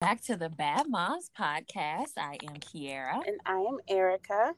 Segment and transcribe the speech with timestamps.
[0.00, 2.12] back to the Bad Moms podcast.
[2.16, 3.20] I am Kiera.
[3.26, 4.54] And I am Erica.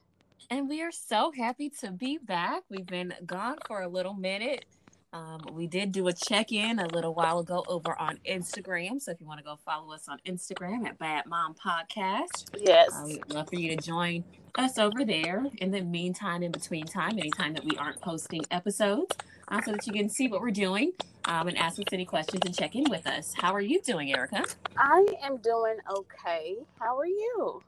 [0.51, 2.61] And we are so happy to be back.
[2.69, 4.65] We've been gone for a little minute.
[5.13, 9.01] Um, we did do a check in a little while ago over on Instagram.
[9.01, 12.91] So if you want to go follow us on Instagram at Bad Mom Podcast, yes,
[12.93, 14.23] uh, we'd love for you to join
[14.59, 15.47] us over there.
[15.57, 19.17] In the meantime, in between time, anytime that we aren't posting episodes,
[19.51, 20.93] uh, so that you can see what we're doing
[21.25, 23.33] um, and ask us any questions and check in with us.
[23.35, 24.45] How are you doing, Erica?
[24.77, 26.55] I am doing okay.
[26.79, 27.61] How are you?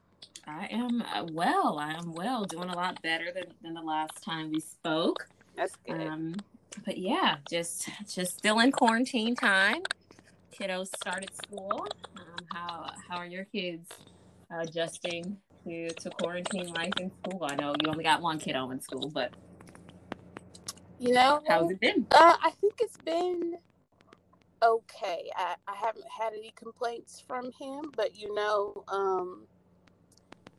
[0.48, 1.78] I am uh, well.
[1.80, 5.28] I am well, doing a lot better than, than the last time we spoke.
[5.56, 6.02] That's good.
[6.02, 6.36] Um,
[6.86, 9.84] but yeah, just just still in quarantine time.
[10.58, 11.88] Kiddos started school.
[12.18, 13.88] Um, how how are your kids
[14.52, 17.44] adjusting to to quarantine life in school?
[17.44, 19.34] I know you only got one kiddo in school, but
[21.00, 22.06] you know how's it been?
[22.12, 23.58] Uh, I think it's been
[24.62, 25.30] okay.
[25.36, 29.48] I, I haven't had any complaints from him, but you know, um,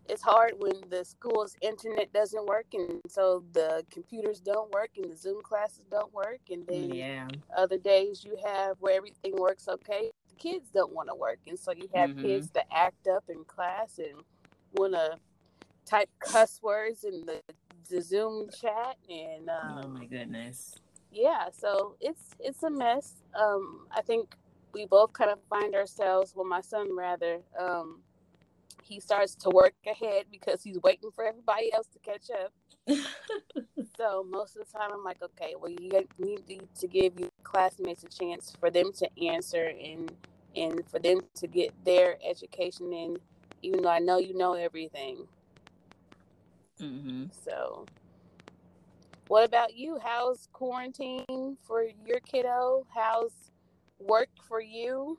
[0.09, 5.11] it's hard when the school's internet doesn't work and so the computers don't work and
[5.11, 7.27] the zoom classes don't work and then yeah.
[7.57, 11.59] other days you have where everything works okay the kids don't want to work and
[11.59, 12.23] so you have mm-hmm.
[12.23, 14.23] kids that act up in class and
[14.75, 15.17] want to
[15.87, 17.41] type cuss words in the,
[17.89, 20.77] the zoom chat and um, oh my goodness
[21.13, 24.35] yeah so it's it's a mess um i think
[24.73, 28.01] we both kind of find ourselves well my son rather um
[28.85, 32.53] he starts to work ahead because he's waiting for everybody else to catch up.
[33.97, 38.05] so most of the time, I'm like, okay, well, you need to give your classmates
[38.05, 40.13] a chance for them to answer and
[40.57, 43.17] and for them to get their education in,
[43.63, 45.27] even though I know you know everything.
[46.81, 47.25] Mm-hmm.
[47.45, 47.87] So,
[49.29, 49.99] what about you?
[50.03, 52.87] How's quarantine for your kiddo?
[52.95, 53.51] How's
[53.99, 55.19] work for you?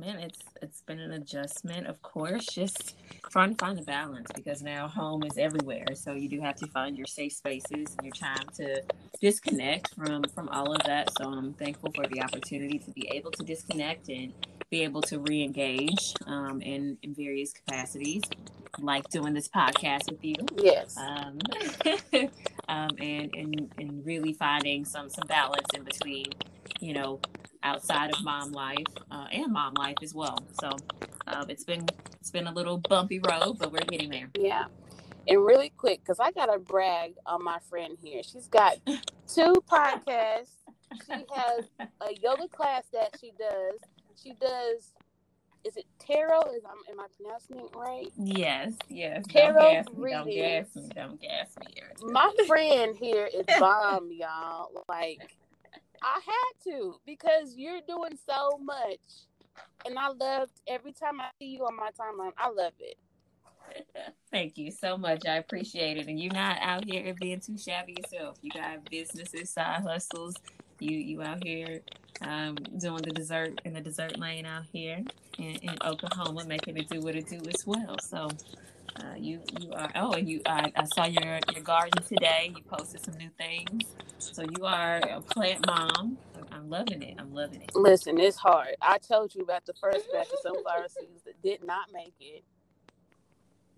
[0.00, 2.46] man, it's it's been an adjustment, of course.
[2.46, 2.96] Just
[3.30, 5.84] trying to find a balance because now home is everywhere.
[5.94, 8.82] So you do have to find your safe spaces and your time to
[9.20, 11.10] disconnect from from all of that.
[11.18, 14.32] So I'm thankful for the opportunity to be able to disconnect and
[14.70, 18.22] be able to re-engage um, in in various capacities,
[18.78, 20.36] like doing this podcast with you.
[20.56, 20.96] Yes.
[20.96, 21.38] Um,
[22.68, 26.26] um, and and and really finding some some balance in between,
[26.80, 27.20] you know,
[27.62, 30.38] outside of mom life uh, and mom life as well.
[30.60, 30.70] So
[31.26, 31.86] uh, it's been
[32.20, 34.30] it's been a little bumpy road, but we're getting there.
[34.38, 34.66] Yeah.
[35.28, 38.22] And really quick, because I got to brag on my friend here.
[38.22, 40.54] She's got two podcasts.
[41.06, 43.78] She has a yoga class that she does.
[44.22, 44.92] She does.
[45.64, 46.52] Is it tarot?
[46.54, 48.10] Is I'm am I pronouncing it right?
[48.16, 49.24] Yes, yes.
[49.28, 51.56] Tarot don't gas me, don't gas me, don't gas
[52.02, 52.12] me.
[52.12, 54.84] My friend here is bomb, y'all.
[54.88, 55.36] Like
[56.02, 59.00] I had to because you're doing so much.
[59.86, 62.32] And I loved every time I see you on my timeline.
[62.36, 62.96] I love it.
[64.30, 65.26] Thank you so much.
[65.26, 66.06] I appreciate it.
[66.06, 68.36] And you're not out here being too shabby yourself.
[68.42, 70.34] You got businesses, side hustles.
[70.80, 71.82] You you out here
[72.22, 75.02] um, doing the dessert in the dessert lane out here
[75.38, 77.98] in, in Oklahoma, making it do what it do as well.
[78.00, 78.28] So
[79.00, 82.52] uh, you you are oh and you I, I saw your your garden today.
[82.56, 83.96] You posted some new things.
[84.32, 86.18] So you are a plant mom.
[86.52, 87.16] I'm loving it.
[87.18, 87.70] I'm loving it.
[87.74, 88.76] Listen, it's hard.
[88.82, 92.44] I told you about the first batch of sunflower seeds that did not make it.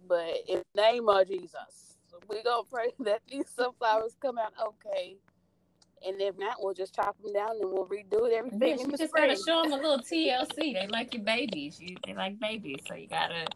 [0.09, 1.99] But in the name of Jesus,
[2.29, 5.17] we gonna pray that these sunflowers come out okay.
[6.07, 8.79] And if not, we'll just chop them down and we'll redo it everything.
[8.79, 10.75] Yeah, you just gotta show them a little TLC.
[10.75, 11.81] They like your babies.
[11.81, 13.47] You, they like babies, so you gotta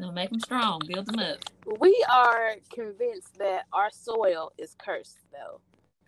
[0.00, 1.38] you know, make them strong, build them up.
[1.78, 5.60] We are convinced that our soil is cursed, though.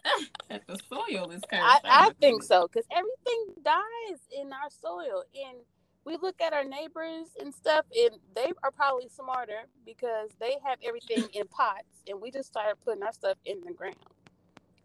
[0.48, 1.62] that the soil is cursed.
[1.62, 5.58] I, I think so because everything dies in our soil, and
[6.04, 10.78] we look at our neighbors and stuff, and they are probably smarter because they have
[10.82, 13.96] everything in pots, and we just started putting our stuff in the ground.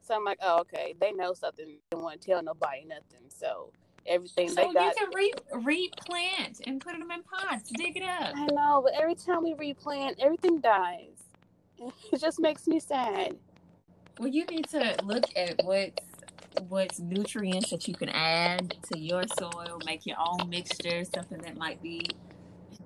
[0.07, 1.65] So I'm like, oh, okay, they know something.
[1.65, 3.27] They don't want to tell nobody nothing.
[3.27, 3.71] So
[4.05, 4.85] everything so they got.
[4.85, 8.33] you can re- replant and put them in pots, dig it up.
[8.35, 11.23] I know, but every time we replant, everything dies.
[12.11, 13.35] It just makes me sad.
[14.17, 16.01] Well, you need to look at what's
[16.69, 21.55] what's nutrients that you can add to your soil, make your own mixture, something that
[21.55, 22.07] might be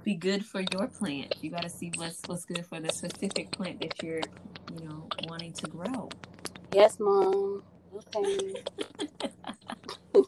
[0.04, 1.36] be good for your plant.
[1.42, 4.22] You got to see what's what's good for the specific plant that you're,
[4.78, 6.10] you know, wanting to grow.
[6.74, 7.64] Yes, mom.
[7.94, 8.54] Okay.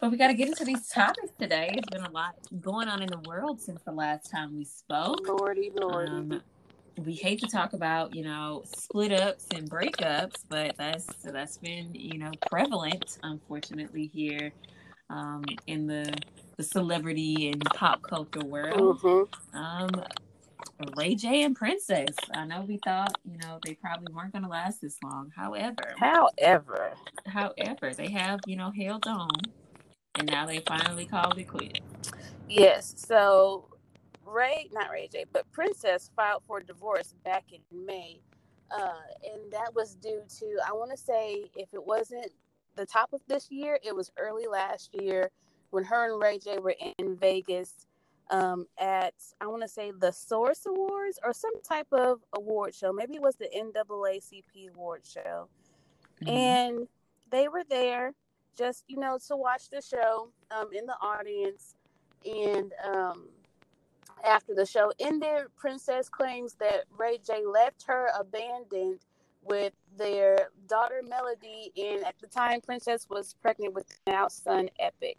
[0.00, 1.70] but we got to get into these topics today.
[1.72, 5.28] There's been a lot going on in the world since the last time we spoke.
[5.28, 6.10] Lordy, lordy.
[6.10, 6.42] Um,
[6.98, 11.94] we hate to talk about, you know, split ups and breakups, but that's that's been,
[11.94, 14.52] you know, prevalent, unfortunately, here
[15.10, 16.12] um, in the
[16.56, 19.00] the celebrity and pop culture world.
[19.00, 19.58] Mm-hmm.
[19.58, 19.90] Um,
[20.96, 22.14] Ray J and Princess.
[22.34, 25.30] I know we thought, you know, they probably weren't going to last this long.
[25.34, 26.92] However, however,
[27.26, 29.30] however, they have, you know, held on,
[30.16, 31.80] and now they finally called it quits.
[32.48, 32.94] Yes.
[32.96, 33.68] So
[34.24, 38.20] Ray, not Ray J, but Princess filed for divorce back in May,
[38.70, 38.92] uh,
[39.24, 42.30] and that was due to I want to say if it wasn't
[42.76, 45.30] the top of this year, it was early last year
[45.70, 47.86] when her and Ray J were in Vegas
[48.30, 52.92] um, at I want to say the Source Awards or some type of award show.
[52.92, 55.48] Maybe it was the NAACP award show,
[56.22, 56.28] mm-hmm.
[56.28, 56.88] and
[57.30, 58.12] they were there
[58.56, 61.74] just you know to watch the show um, in the audience,
[62.24, 63.28] and um,
[64.24, 69.00] after the show ended, Princess claims that Ray J left her abandoned
[69.44, 75.18] with their daughter Melody, and at the time, Princess was pregnant with now son Epic.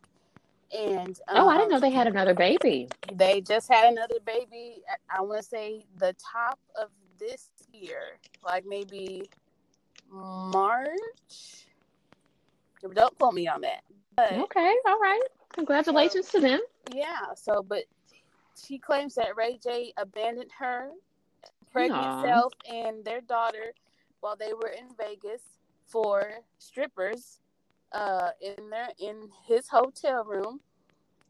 [0.75, 2.89] And um, oh, I didn't know um, they had another baby.
[3.13, 4.81] They just had another baby.
[5.09, 6.89] I want to say the top of
[7.19, 9.29] this year, like maybe
[10.09, 11.67] March.
[12.93, 13.83] Don't quote me on that.
[14.15, 15.21] But, okay, all right.
[15.53, 16.59] Congratulations to them.
[16.93, 17.33] Yeah.
[17.35, 17.83] So, but
[18.61, 20.89] she claims that Ray J abandoned her,
[21.71, 22.23] pregnant Aww.
[22.23, 23.73] self, and their daughter
[24.21, 25.41] while they were in Vegas
[25.87, 27.39] for strippers
[27.93, 30.59] uh, in their in his hotel room,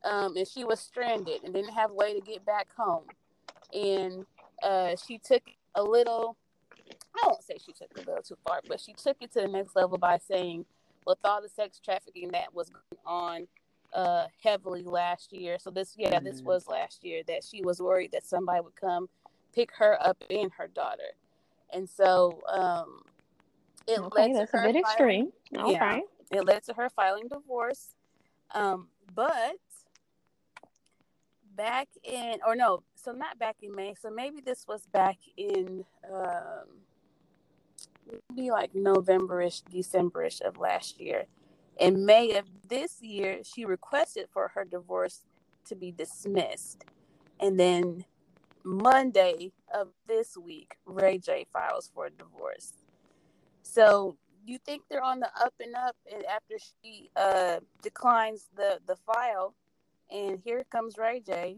[0.03, 3.05] um, and she was stranded and didn't have a way to get back home.
[3.73, 4.25] And
[4.61, 5.43] uh, she took
[5.75, 6.37] a little.
[7.15, 9.41] I won't say she took it a little too far, but she took it to
[9.41, 10.65] the next level by saying,
[11.05, 13.47] with all the sex trafficking that was going on
[13.93, 15.57] uh, heavily last year.
[15.59, 16.25] So this, yeah, mm-hmm.
[16.25, 19.07] this was last year that she was worried that somebody would come
[19.53, 21.13] pick her up and her daughter,
[21.71, 23.03] and so um,
[23.87, 25.31] it okay, led that's to her a bit extreme.
[25.57, 25.99] All yeah.
[26.33, 27.95] It led to her filing divorce.
[28.53, 29.57] Um, but
[31.55, 33.95] back in, or no, so not back in May.
[33.99, 36.81] So maybe this was back in, um,
[38.29, 41.25] maybe like Novemberish, Decemberish of last year.
[41.79, 45.21] In May of this year, she requested for her divorce
[45.65, 46.85] to be dismissed.
[47.39, 48.05] And then
[48.63, 52.73] Monday of this week, Ray J files for divorce.
[53.63, 58.79] So you think they're on the up and up and after she uh declines the
[58.87, 59.53] the file
[60.11, 61.57] and here comes ray j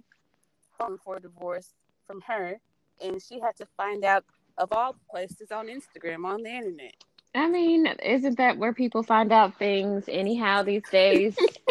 [0.77, 1.73] filing for divorce
[2.05, 2.59] from her
[3.03, 4.23] and she had to find out
[4.57, 6.95] of all places on instagram on the internet.
[7.33, 11.35] I mean isn't that where people find out things anyhow these days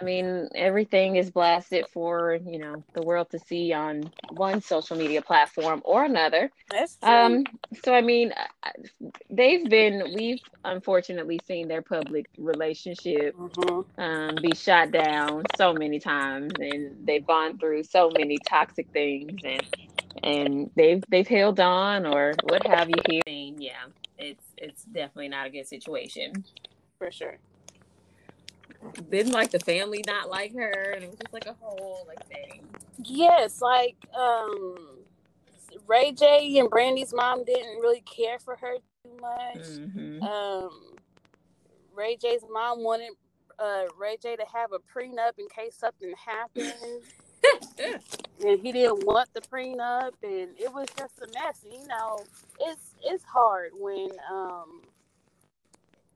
[0.00, 4.96] I mean, everything is blasted for you know the world to see on one social
[4.96, 6.50] media platform or another.
[6.70, 7.10] That's true.
[7.10, 7.44] Um,
[7.82, 8.32] so I mean,
[9.30, 14.00] they've been we've unfortunately seen their public relationship mm-hmm.
[14.00, 19.40] um, be shot down so many times, and they've gone through so many toxic things,
[19.44, 19.62] and
[20.22, 23.54] and they've they've held on or what have you here.
[23.58, 23.84] Yeah,
[24.18, 26.44] it's it's definitely not a good situation.
[26.98, 27.38] For sure
[29.10, 32.26] didn't like the family not like her and it was just like a whole like
[32.26, 32.66] thing.
[33.02, 34.76] Yes like um
[35.86, 39.66] ray j and brandy's mom didn't really care for her too much.
[39.80, 40.22] Mm-hmm.
[40.22, 40.70] um
[41.94, 43.10] ray j's mom wanted
[43.58, 47.02] uh ray j to have a prenup in case something happened.
[48.44, 51.64] And he didn't want the prenup and it was just a mess.
[51.64, 52.24] You know
[52.60, 54.82] it's it's hard when um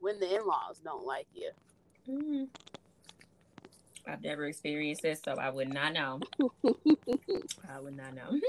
[0.00, 1.50] when the in-laws don't like you
[2.08, 2.44] Mm-hmm.
[4.06, 6.20] I've never experienced this, so I would not know.
[7.68, 8.40] I would not know.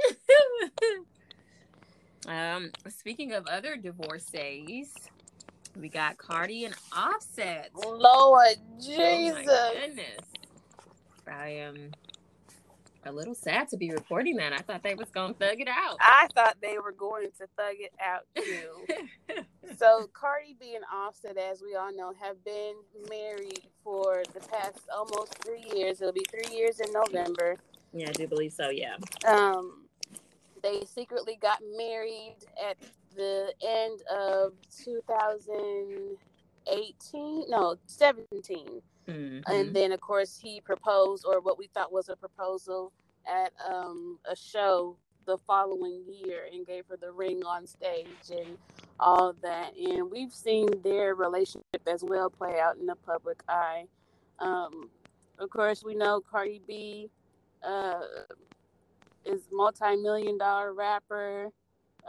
[2.34, 4.94] um, speaking of other divorcees,
[5.76, 7.72] we got Cardi and Offset.
[7.76, 8.98] Lord Jesus.
[8.98, 10.20] Oh my goodness.
[11.28, 11.92] I am
[13.06, 14.54] a little sad to be reporting that.
[14.54, 15.98] I thought they was gonna thug it out.
[16.00, 18.86] I thought they were going to thug it out too.
[19.78, 22.76] so Cardi B and Offset, as we all know, have been
[23.10, 26.02] married for the past almost three years.
[26.02, 27.56] It'll be three years in November.
[27.94, 28.70] Yeah, I do believe so.
[28.70, 28.98] Yeah.
[29.26, 29.86] Um,
[30.62, 32.36] they secretly got married
[32.70, 32.78] at
[33.16, 34.52] the end of
[34.84, 37.46] 2018.
[37.50, 38.82] No, 17.
[39.10, 39.52] Mm-hmm.
[39.52, 42.92] And then, of course, he proposed, or what we thought was a proposal,
[43.28, 48.58] at um, a show the following year and gave her the ring on stage and
[49.00, 49.76] all that.
[49.78, 53.86] And we've seen their relationship as well play out in the public eye.
[54.40, 54.90] Um,
[55.38, 57.10] of course, we know Cardi B
[57.62, 58.02] uh,
[59.26, 61.52] is multi-million dollar rapper.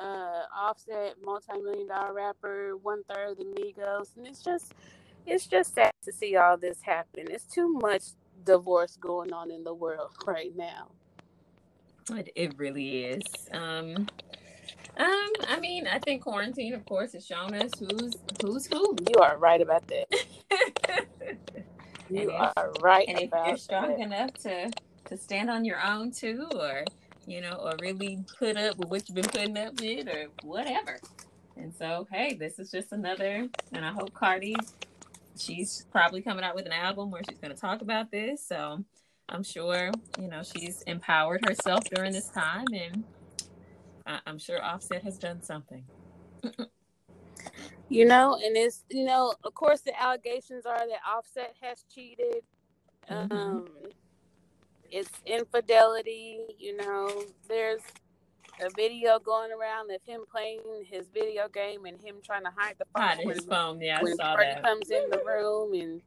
[0.01, 4.73] Uh, Offset, multi-million dollar rapper, one third of the Migos, and it's just
[5.27, 7.27] it's just sad to see all this happen.
[7.31, 8.03] It's too much
[8.45, 10.89] divorce going on in the world right now.
[12.11, 13.23] It, it really is.
[13.53, 14.09] Um,
[14.97, 18.97] um, I mean, I think quarantine, of course, has shown us who's who's who.
[19.09, 21.07] You are right about that.
[22.11, 23.09] you are right.
[23.09, 24.01] And if you're strong that.
[24.01, 24.71] enough to
[25.07, 26.85] to stand on your own too, or
[27.27, 30.99] you know, or really put up with what you've been putting up with, or whatever.
[31.57, 34.57] And so, hey, this is just another, and I hope Cardi,
[35.41, 38.47] she's probably coming out with an album where she's going to talk about this.
[38.47, 38.85] So
[39.29, 43.05] I'm sure, you know, she's empowered herself during this time, and
[44.07, 45.85] I- am sure Offset has done something.
[47.89, 52.43] you know, and it's, you know, of course, the allegations are that Offset has cheated.
[53.11, 53.33] Mm-hmm.
[53.33, 53.69] Um,
[54.91, 57.83] it's infidelity, you know, there's
[58.63, 62.77] a video going around of him playing his video game and him trying to hide
[62.79, 63.03] the phone.
[63.03, 64.03] Hide his phone, yeah.
[64.03, 66.03] When I saw comes in the room, and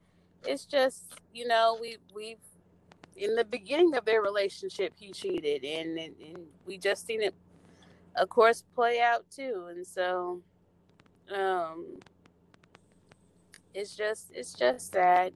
[0.45, 2.37] it's just you know we we've
[3.15, 7.33] in the beginning of their relationship he cheated, and, and and we just seen it,
[8.15, 10.41] of course, play out too, and so
[11.33, 11.99] um,
[13.73, 15.33] it's just it's just sad.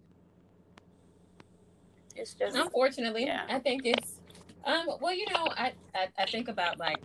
[2.16, 3.46] It's just unfortunately, yeah.
[3.50, 4.17] I think it's
[4.68, 6.98] um, well, you know, I, I, I think about like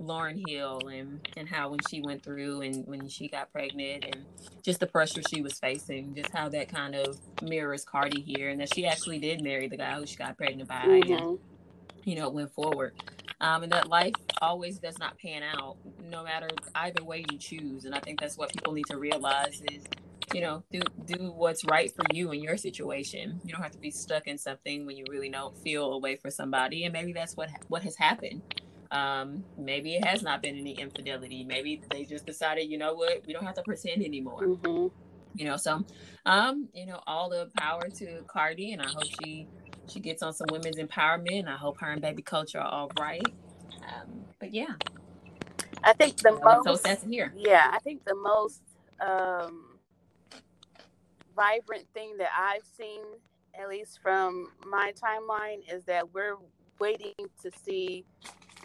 [0.00, 4.24] Lauryn Hill and and how when she went through and when she got pregnant and
[4.62, 8.60] just the pressure she was facing, just how that kind of mirrors Cardi here, and
[8.60, 11.12] that she actually did marry the guy who she got pregnant by, mm-hmm.
[11.12, 11.38] and
[12.04, 12.94] you know went forward.
[13.40, 15.76] Um, and that life always does not pan out,
[16.10, 17.84] no matter either way you choose.
[17.84, 19.84] And I think that's what people need to realize is
[20.34, 23.40] you know do do what's right for you in your situation.
[23.44, 26.16] You don't have to be stuck in something when you really don't feel a way
[26.16, 28.42] for somebody and maybe that's what what has happened.
[28.90, 31.44] Um maybe it has not been any infidelity.
[31.44, 33.22] Maybe they just decided you know what?
[33.26, 34.42] We don't have to pretend anymore.
[34.42, 34.86] Mm-hmm.
[35.34, 35.84] you know so
[36.26, 39.46] um you know all the power to cardi and i hope she
[39.88, 41.48] she gets on some women's empowerment.
[41.48, 43.22] I hope her and baby Kulture are all right.
[43.82, 44.74] Um but yeah.
[45.82, 48.62] I think the most so to hear yeah i think the most
[49.00, 49.67] um
[51.38, 53.00] vibrant thing that I've seen,
[53.58, 56.36] at least from my timeline, is that we're
[56.80, 58.04] waiting to see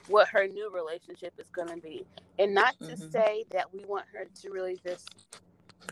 [0.07, 2.05] what her new relationship is going to be.
[2.39, 3.11] And not to mm-hmm.
[3.11, 5.37] say that we want her to really just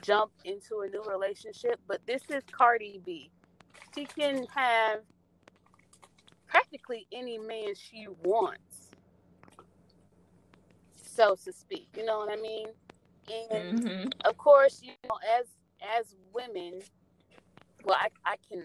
[0.01, 3.29] jump into a new relationship, but this is Cardi B.
[3.95, 5.01] She can have
[6.47, 8.89] practically any man she wants,
[10.95, 11.87] so to speak.
[11.95, 12.67] You know what I mean?
[13.29, 14.07] And mm-hmm.
[14.25, 15.45] of course, you know, as
[15.97, 16.81] as women,
[17.83, 18.63] well, I, I can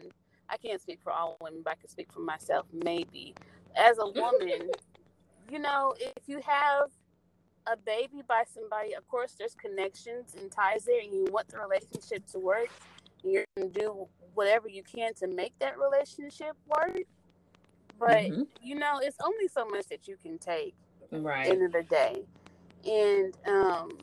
[0.48, 2.66] I can't speak for all women, but I can speak for myself.
[2.72, 3.34] Maybe
[3.76, 4.70] as a woman,
[5.50, 6.90] you know, if you have
[7.66, 11.58] a baby by somebody, of course, there's connections and ties there, and you want the
[11.58, 12.68] relationship to work.
[13.24, 17.00] You're gonna do whatever you can to make that relationship work.
[17.98, 18.42] But mm-hmm.
[18.62, 20.74] you know, it's only so much that you can take.
[21.10, 21.48] Right.
[21.48, 22.22] End of the day,
[22.84, 23.98] and um,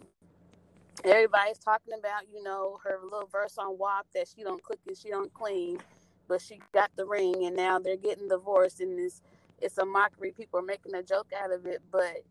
[1.06, 4.98] everybody's talking about, you know, her little verse on WAP that she don't cook and
[4.98, 5.80] she don't clean,
[6.28, 9.22] but she got the ring and now they're getting divorced and it's
[9.62, 10.32] it's a mockery.
[10.32, 12.24] People are making a joke out of it, but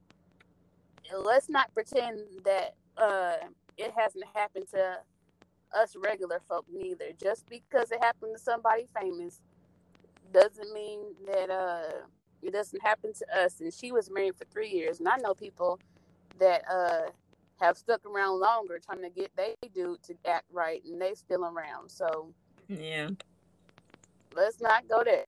[1.25, 3.37] let's not pretend that uh,
[3.79, 4.99] it hasn't happened to
[5.75, 7.13] us regular folk neither.
[7.21, 9.41] Just because it happened to somebody famous
[10.33, 12.07] doesn't mean that uh,
[12.43, 13.61] it doesn't happen to us.
[13.61, 15.81] And she was married for three years, and I know people
[16.39, 17.11] that uh,
[17.63, 21.45] have stuck around longer trying to get they do to act right and they still
[21.45, 21.89] around.
[21.91, 22.33] So
[22.69, 23.09] yeah.
[24.35, 25.27] Let's not go there.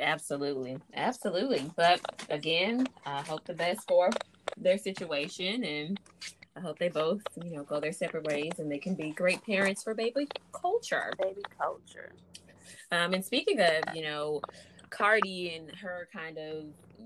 [0.00, 0.78] Absolutely.
[0.94, 1.70] Absolutely.
[1.76, 2.00] But
[2.30, 4.10] again, I hope the best for
[4.56, 6.00] their situation and
[6.56, 9.44] I hope they both, you know, go their separate ways and they can be great
[9.44, 11.10] parents for baby Kulture.
[11.18, 12.12] Baby Kulture.
[12.92, 14.40] Um, and speaking of, you know,
[14.90, 16.64] Cardi and her kind of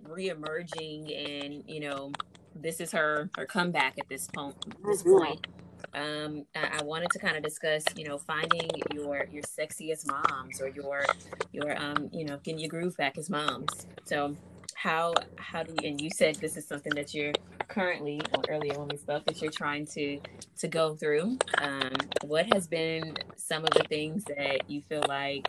[0.09, 2.13] reemerging and, you know,
[2.55, 4.57] this is her her comeback at this point.
[4.85, 5.25] This mm-hmm.
[5.25, 5.47] point.
[5.93, 10.61] Um, I, I, wanted to kind of discuss, you know, finding your your sexiest moms
[10.61, 11.05] or your
[11.53, 13.87] your um, you know, getting your groove back as moms.
[14.05, 14.37] So
[14.75, 17.33] how how do you, and you said this is something that you're
[17.69, 20.21] currently or earlier when we spoke that you're trying to
[20.59, 21.39] to go through.
[21.59, 21.93] Um,
[22.23, 25.47] what has been some of the things that you feel like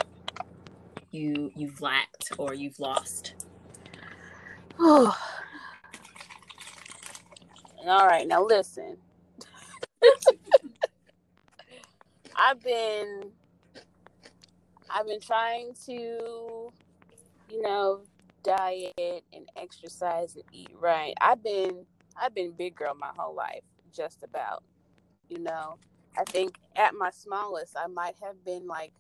[1.12, 3.36] you you've lacked or you've lost?
[4.84, 5.15] Oh,
[7.88, 8.98] all right, now listen.
[12.36, 13.32] I've been
[14.90, 16.72] I've been trying to,
[17.50, 18.02] you know,
[18.44, 21.14] diet and exercise and eat right.
[21.22, 21.86] I've been
[22.22, 24.64] I've been big girl my whole life, just about,
[25.30, 25.78] you know.
[26.18, 28.92] I think at my smallest, I might have been like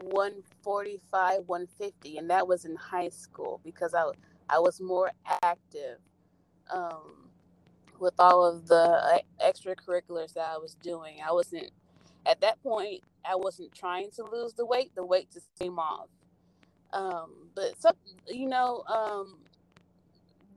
[0.00, 4.10] 145, 150, and that was in high school because I
[4.48, 5.10] I was more
[5.42, 5.98] active
[6.70, 7.29] um,
[8.00, 11.18] with all of the uh, extracurriculars that I was doing.
[11.26, 11.70] I wasn't
[12.26, 13.02] at that point.
[13.28, 14.92] I wasn't trying to lose the weight.
[14.96, 16.08] The weight just came off.
[16.92, 17.94] Um, but some,
[18.28, 19.38] you know, um,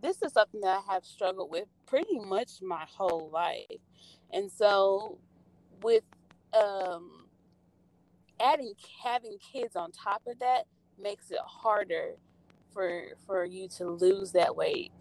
[0.02, 3.66] this is something that I have struggled with pretty much my whole life,
[4.34, 5.20] and so
[5.84, 6.04] with
[6.54, 7.26] um,
[8.42, 8.74] adding
[9.04, 10.64] having kids on top of that
[11.02, 12.14] makes it harder
[12.74, 14.92] for for you to lose that weight.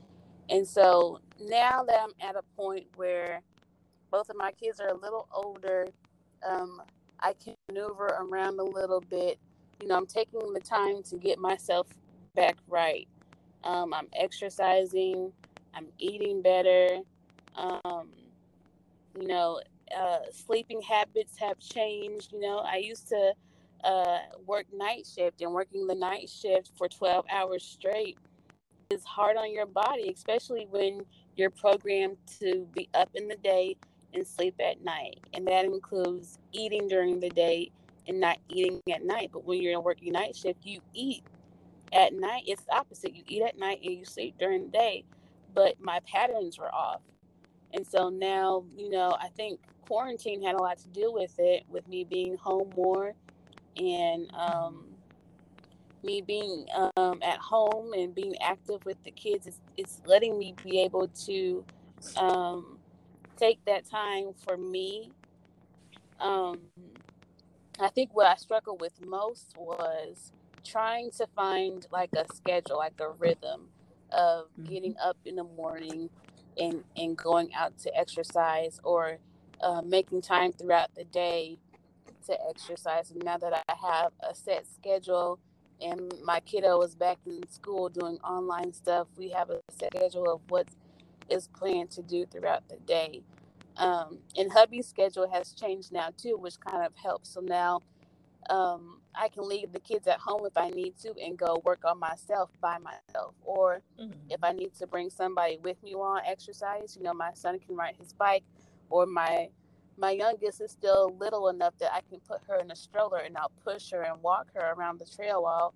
[0.51, 3.43] And so now that I'm at a point where
[4.11, 5.89] both of my kids are a little older,
[6.47, 6.83] um,
[7.21, 9.39] I can maneuver around a little bit.
[9.81, 11.87] You know, I'm taking the time to get myself
[12.35, 13.09] back right.
[13.65, 15.33] Um, I'm exercising.
[15.75, 16.99] I'm eating better.
[17.57, 18.09] Um,
[19.19, 19.61] you know,
[19.97, 22.33] uh, sleeping habits have changed.
[22.33, 23.33] You know, I used to
[23.85, 28.17] uh, work night shift, and working the night shift for 12 hours straight
[28.91, 31.03] is hard on your body, especially when
[31.37, 33.77] you're programmed to be up in the day
[34.15, 35.19] and sleep at night.
[35.35, 37.71] And that includes eating during the day
[38.07, 39.31] and not eating at night.
[39.33, 41.25] But when you're in a working night shift, you eat
[41.93, 42.45] at night.
[42.47, 43.15] It's opposite.
[43.15, 45.05] You eat at night and you sleep during the day.
[45.55, 47.01] But my patterns were off.
[47.75, 51.65] And so now, you know, I think quarantine had a lot to do with it,
[51.69, 53.15] with me being home more
[53.77, 54.85] and um,
[56.05, 56.67] me being
[56.97, 59.47] um, at home and being active with the kids.
[59.47, 61.65] It's, it's letting me be able to
[62.17, 62.79] um,
[63.37, 65.11] take that time for me.
[66.21, 66.61] Um,
[67.81, 70.33] I think what I struggled with most was
[70.65, 73.69] trying to find like a schedule, like a rhythm
[74.11, 74.73] of mm-hmm.
[74.73, 76.11] getting up in the morning
[76.59, 79.19] and, and going out to exercise or
[79.61, 81.59] uh, making time throughout the day
[82.27, 83.11] to exercise.
[83.11, 85.39] And now that I have a set schedule
[85.83, 90.41] and my kiddo is back in school doing online stuff, we have a schedule of
[90.49, 90.69] what
[91.29, 93.23] is planned to do throughout the day.
[93.77, 97.31] Um, and hubby's schedule has changed now too, which kind of helps.
[97.33, 97.81] So now
[98.51, 101.81] um, I can leave the kids at home if I need to and go work
[101.85, 103.35] on myself by myself.
[103.43, 104.13] Or mm-hmm.
[104.31, 107.59] if I need to bring somebody with me while I exercise, you know, my son
[107.59, 108.45] can ride his bike
[108.91, 109.49] or my
[109.99, 113.37] my youngest is still little enough that I can put her in a stroller and
[113.37, 115.75] I'll push her and walk her around the trail while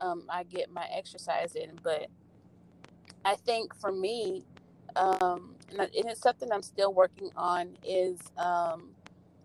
[0.00, 1.78] um, I get my exercise in.
[1.82, 2.08] But
[3.24, 4.44] I think for me,
[4.96, 8.90] um, and it's something I'm still working on, is um,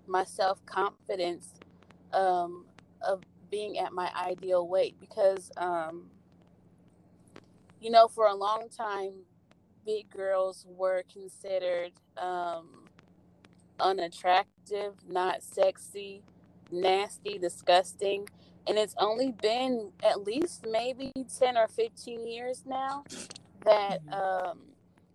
[0.07, 1.53] my self confidence
[2.13, 2.65] um,
[3.01, 6.07] of being at my ideal weight because, um,
[7.81, 9.13] you know, for a long time,
[9.86, 12.82] big girls were considered um,
[13.79, 16.23] unattractive, not sexy,
[16.71, 18.27] nasty, disgusting.
[18.67, 23.03] And it's only been at least maybe 10 or 15 years now
[23.65, 24.13] that mm-hmm.
[24.13, 24.59] um,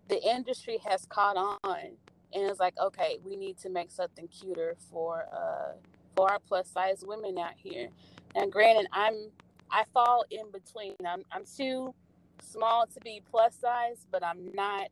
[0.07, 1.97] the industry has caught on
[2.33, 5.73] and it's like, okay, we need to make something cuter for uh,
[6.15, 7.89] for our plus size women out here.
[8.35, 9.31] And granted, I'm
[9.71, 10.95] I fall in between.
[11.05, 11.93] I'm I'm too
[12.41, 14.89] small to be plus size, but I'm not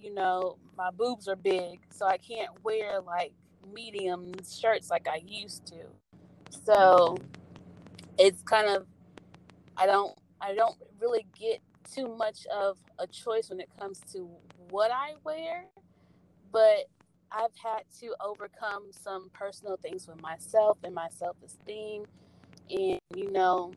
[0.00, 3.32] you know, my boobs are big, so I can't wear like
[3.72, 5.76] medium shirts like I used to.
[6.64, 7.16] So
[8.18, 8.86] it's kind of
[9.76, 11.60] I don't I don't really get
[11.92, 14.28] too much of a choice when it comes to
[14.70, 15.64] what I wear,
[16.52, 16.88] but
[17.30, 22.04] I've had to overcome some personal things with myself and my self-esteem
[22.70, 23.72] and you know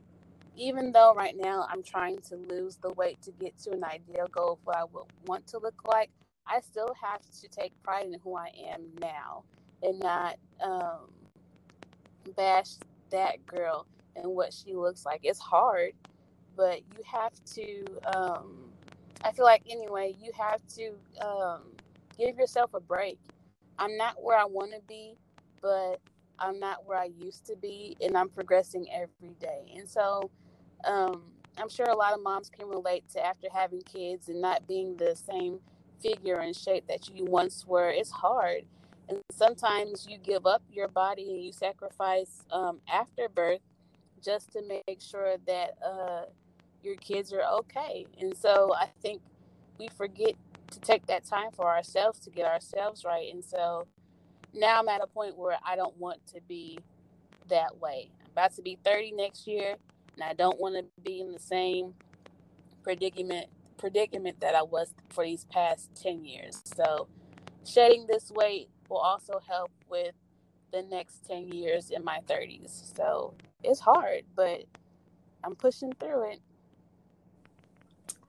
[0.55, 4.27] even though right now I'm trying to lose the weight to get to an ideal
[4.31, 6.09] goal of what I would want to look like,
[6.47, 9.43] I still have to take pride in who I am now
[9.83, 11.11] and not um,
[12.35, 12.75] bash
[13.11, 13.85] that girl
[14.15, 15.21] and what she looks like.
[15.23, 15.93] It's hard,
[16.55, 17.85] but you have to.
[18.15, 18.57] Um,
[19.23, 20.93] I feel like anyway, you have to
[21.25, 21.61] um,
[22.17, 23.19] give yourself a break.
[23.79, 25.15] I'm not where I want to be,
[25.61, 25.99] but
[26.39, 29.73] I'm not where I used to be, and I'm progressing every day.
[29.77, 30.29] And so,
[30.85, 31.23] um,
[31.57, 34.95] I'm sure a lot of moms can relate to after having kids and not being
[34.97, 35.59] the same
[36.01, 37.89] figure and shape that you once were.
[37.89, 38.63] It's hard.
[39.09, 43.59] And sometimes you give up your body and you sacrifice um, after birth
[44.23, 46.25] just to make sure that uh,
[46.83, 48.05] your kids are okay.
[48.19, 49.21] And so I think
[49.77, 50.35] we forget
[50.71, 53.31] to take that time for ourselves to get ourselves right.
[53.33, 53.87] And so
[54.53, 56.79] now I'm at a point where I don't want to be
[57.49, 58.09] that way.
[58.21, 59.75] I'm about to be 30 next year,
[60.15, 61.93] and I don't want to be in the same
[62.83, 63.47] predicament
[63.77, 66.61] predicament that I was for these past 10 years.
[66.75, 67.07] So
[67.65, 70.13] shedding this weight will also help with
[70.71, 72.95] the next 10 years in my 30s.
[72.95, 74.63] So it's hard, but
[75.43, 76.39] I'm pushing through it.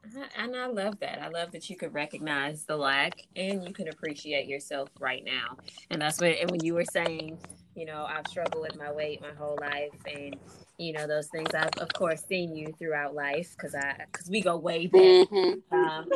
[0.04, 1.22] Uh-huh, and I love that.
[1.22, 5.56] I love that you could recognize the lack and you can appreciate yourself right now.
[5.90, 7.38] And that's what, and when you were saying,
[7.74, 10.36] you know, I've struggled with my weight my whole life and,
[10.78, 14.40] you know, those things, I've of course seen you throughout life because I, because we
[14.40, 15.00] go way back.
[15.00, 15.74] Mm-hmm.
[15.74, 16.08] Um,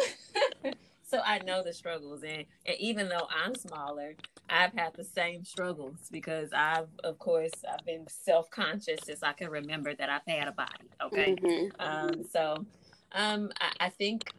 [1.03, 2.23] so I know the struggles.
[2.23, 4.15] And, and even though I'm smaller,
[4.49, 9.33] I've had the same struggles because I've, of course, I've been self conscious since I
[9.33, 10.89] can remember that I've had a body.
[11.03, 11.37] Okay.
[11.37, 11.81] Mm-hmm.
[11.81, 12.65] Um, so
[13.13, 14.33] um, I, I, think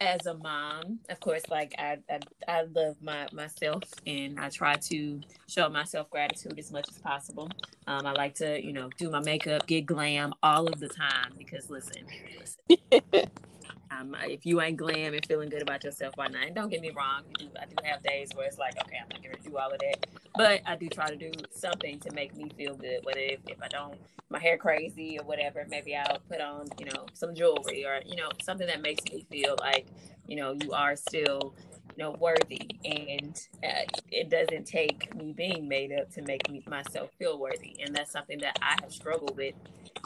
[0.00, 4.76] as a mom, of course, like I, I, I love my myself and I try
[4.76, 7.50] to show myself gratitude as much as possible.
[7.86, 11.32] Um, I like to, you know, do my makeup, get glam all of the time
[11.38, 12.04] because listen,
[12.38, 13.30] listen
[13.90, 16.46] Um, if you ain't glam and feeling good about yourself why not?
[16.46, 19.08] And don't get me wrong, do, I do have days where it's like, okay, I'm
[19.10, 22.36] not gonna do all of that, but I do try to do something to make
[22.36, 23.00] me feel good.
[23.04, 23.94] Whether if, if I don't,
[24.28, 28.16] my hair crazy or whatever, maybe I'll put on, you know, some jewelry or you
[28.16, 29.86] know something that makes me feel like,
[30.28, 31.54] you know, you are still,
[31.96, 32.68] you know, worthy.
[32.84, 37.76] And uh, it doesn't take me being made up to make me myself feel worthy,
[37.84, 39.54] and that's something that I have struggled with,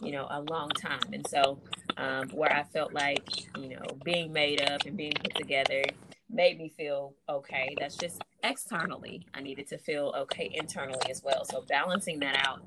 [0.02, 1.12] you know, a long time.
[1.12, 1.58] And so
[1.96, 3.28] um, where I felt like,
[3.58, 5.84] you know, being made up and being put together
[6.32, 7.74] made me feel okay.
[7.78, 9.26] That's just externally.
[9.34, 11.44] I needed to feel okay internally as well.
[11.44, 12.62] So balancing that out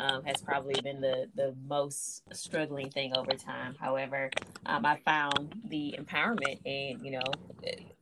[0.00, 3.74] um, has probably been the, the most struggling thing over time.
[3.78, 4.30] However,
[4.66, 7.32] um, I found the empowerment in, you know,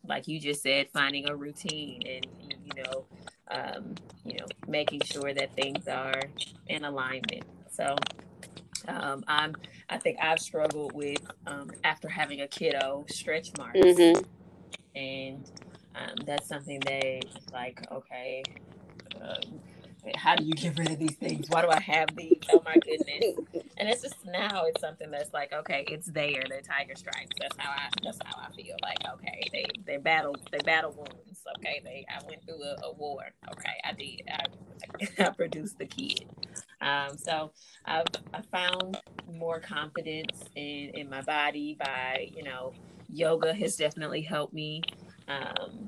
[0.07, 2.27] like you just said, finding a routine and,
[2.65, 3.05] you know,
[3.49, 6.21] um, you know, making sure that things are
[6.69, 7.45] in alignment.
[7.71, 7.97] So
[8.89, 9.55] um, I'm,
[9.89, 14.23] I think I've struggled with um, after having a kiddo stretch marks, mm-hmm.
[14.97, 15.51] And
[15.95, 18.43] um, that's something that like okay,
[19.21, 19.35] uh,
[20.17, 21.49] how do you get rid of these things?
[21.49, 22.41] Why do I have these?
[22.51, 23.37] Oh my goodness!
[23.77, 26.43] and it's just now it's something that's like okay, it's there.
[26.49, 27.37] They're tiger stripes.
[27.39, 27.89] That's how I.
[28.03, 28.77] That's how I feel.
[28.83, 31.41] Like okay, they they battle they battle wounds.
[31.59, 33.23] Okay, they I went through a, a war.
[33.53, 34.23] Okay, I did.
[34.31, 36.27] I, I produced the kid.
[36.81, 37.53] Um, so
[37.85, 38.99] I've I found
[39.33, 42.73] more confidence in in my body by you know
[43.09, 44.83] yoga has definitely helped me.
[45.29, 45.87] Um,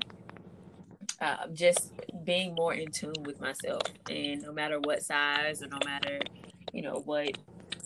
[1.21, 1.91] uh, just
[2.23, 6.19] being more in tune with myself, and no matter what size or no matter
[6.71, 7.37] you know what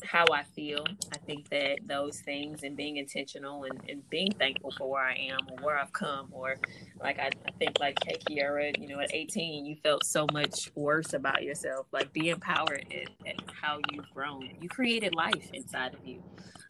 [0.04, 0.84] how I feel.
[1.14, 5.16] I think that those things and being intentional and, and being thankful for where I
[5.16, 6.56] am or where I've come, or
[7.00, 10.72] like I, I think like hey Kiara, you know, at 18 you felt so much
[10.76, 11.88] worse about yourself.
[11.92, 12.86] Like be empowered
[13.26, 14.50] at how you've grown.
[14.60, 16.22] You created life inside of you.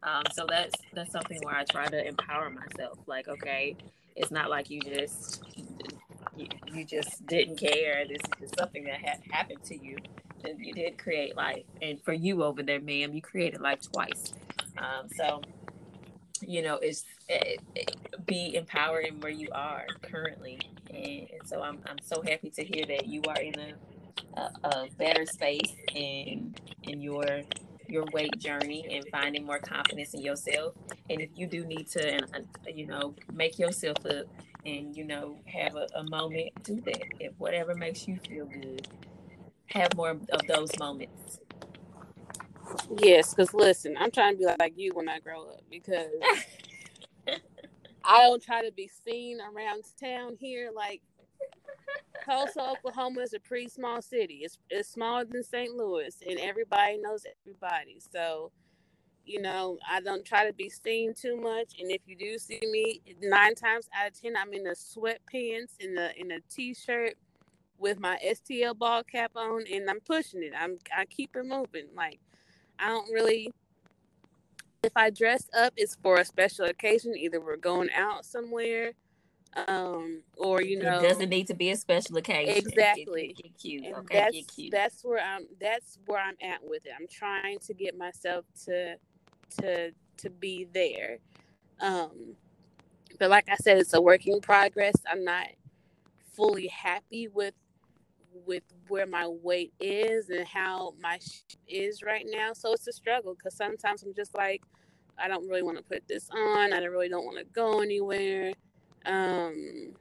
[0.04, 3.00] Um, so that's that's something where I try to empower myself.
[3.08, 3.76] Like, okay,
[4.16, 5.44] it's not like you just
[6.36, 8.06] you, you just didn't care.
[8.08, 9.98] This is something that had happened to you
[10.44, 11.64] and you did create life.
[11.82, 14.34] And for you over there, ma'am, you created life twice.
[14.78, 15.42] Um, so,
[16.42, 20.60] you know, it's it, it, be empowered where you are currently.
[20.90, 24.68] And, and, so I'm, I'm so happy to hear that you are in a, a,
[24.68, 27.44] a better space in, in your
[27.94, 30.76] your weight journey and finding more confidence in yourself.
[31.10, 34.28] And if you do need to, and you know, make yourself up
[34.66, 37.04] and you know have a, a moment, do that.
[37.22, 38.90] If whatever makes you feel good,
[39.68, 41.40] have more of those moments.
[43.02, 46.08] Yes, because listen, I'm trying to be like you when I grow up because
[48.06, 50.72] I don't try to be seen around town here.
[50.76, 51.02] Like
[52.26, 54.42] Tulsa, Oklahoma is a pretty small city.
[54.44, 55.76] It's it's smaller than St.
[55.76, 58.00] Louis, and everybody knows everybody.
[58.14, 58.52] So,
[59.26, 61.76] you know, I don't try to be seen too much.
[61.80, 65.78] And if you do see me, nine times out of ten, I'm in the sweatpants,
[65.80, 67.16] in the in a t-shirt,
[67.78, 70.54] with my STL ball cap on and I'm pushing it.
[70.58, 71.88] I'm I keep it moving.
[71.96, 72.20] Like
[72.80, 73.52] I don't really
[74.84, 77.16] if I dress up it's for a special occasion.
[77.18, 78.94] Either we're going out somewhere,
[79.68, 82.56] um, or you know It doesn't need to be a special occasion.
[82.56, 83.34] Exactly.
[83.36, 83.86] Get, get cute.
[83.86, 84.72] And okay, that's, get cute.
[84.72, 86.92] That's where I'm that's where I'm at with it.
[87.00, 88.96] I'm trying to get myself to
[89.62, 91.20] to to be there.
[91.80, 92.36] Um
[93.20, 94.96] but like I said, it's a working progress.
[95.10, 95.48] I'm not
[96.34, 97.54] fully happy with
[98.46, 101.20] with where my weight is and how my
[101.68, 102.54] is right now.
[102.54, 104.64] So it's a struggle because sometimes I'm just like,
[105.18, 106.74] I don't really want to put this on.
[106.74, 108.54] I don't really don't want to go anywhere.
[109.06, 109.94] Um,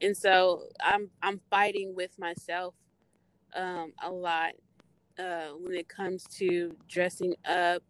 [0.00, 2.74] and so I'm I'm fighting with myself
[3.54, 4.52] um, a lot
[5.18, 7.82] uh, when it comes to dressing up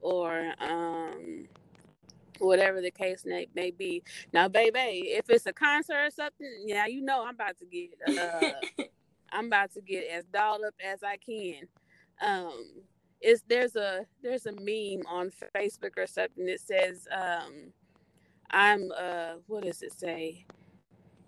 [0.00, 1.48] or um,
[2.38, 4.02] whatever the case may, may be.
[4.32, 7.90] Now, baby, if it's a concert or something, yeah, you know I'm about to get
[8.18, 8.84] uh,
[9.32, 11.68] I'm about to get as dolled up as I can.
[12.20, 12.82] Um,
[13.20, 17.72] is there's a there's a meme on Facebook or something that says um,
[18.50, 20.46] I'm uh what does it say?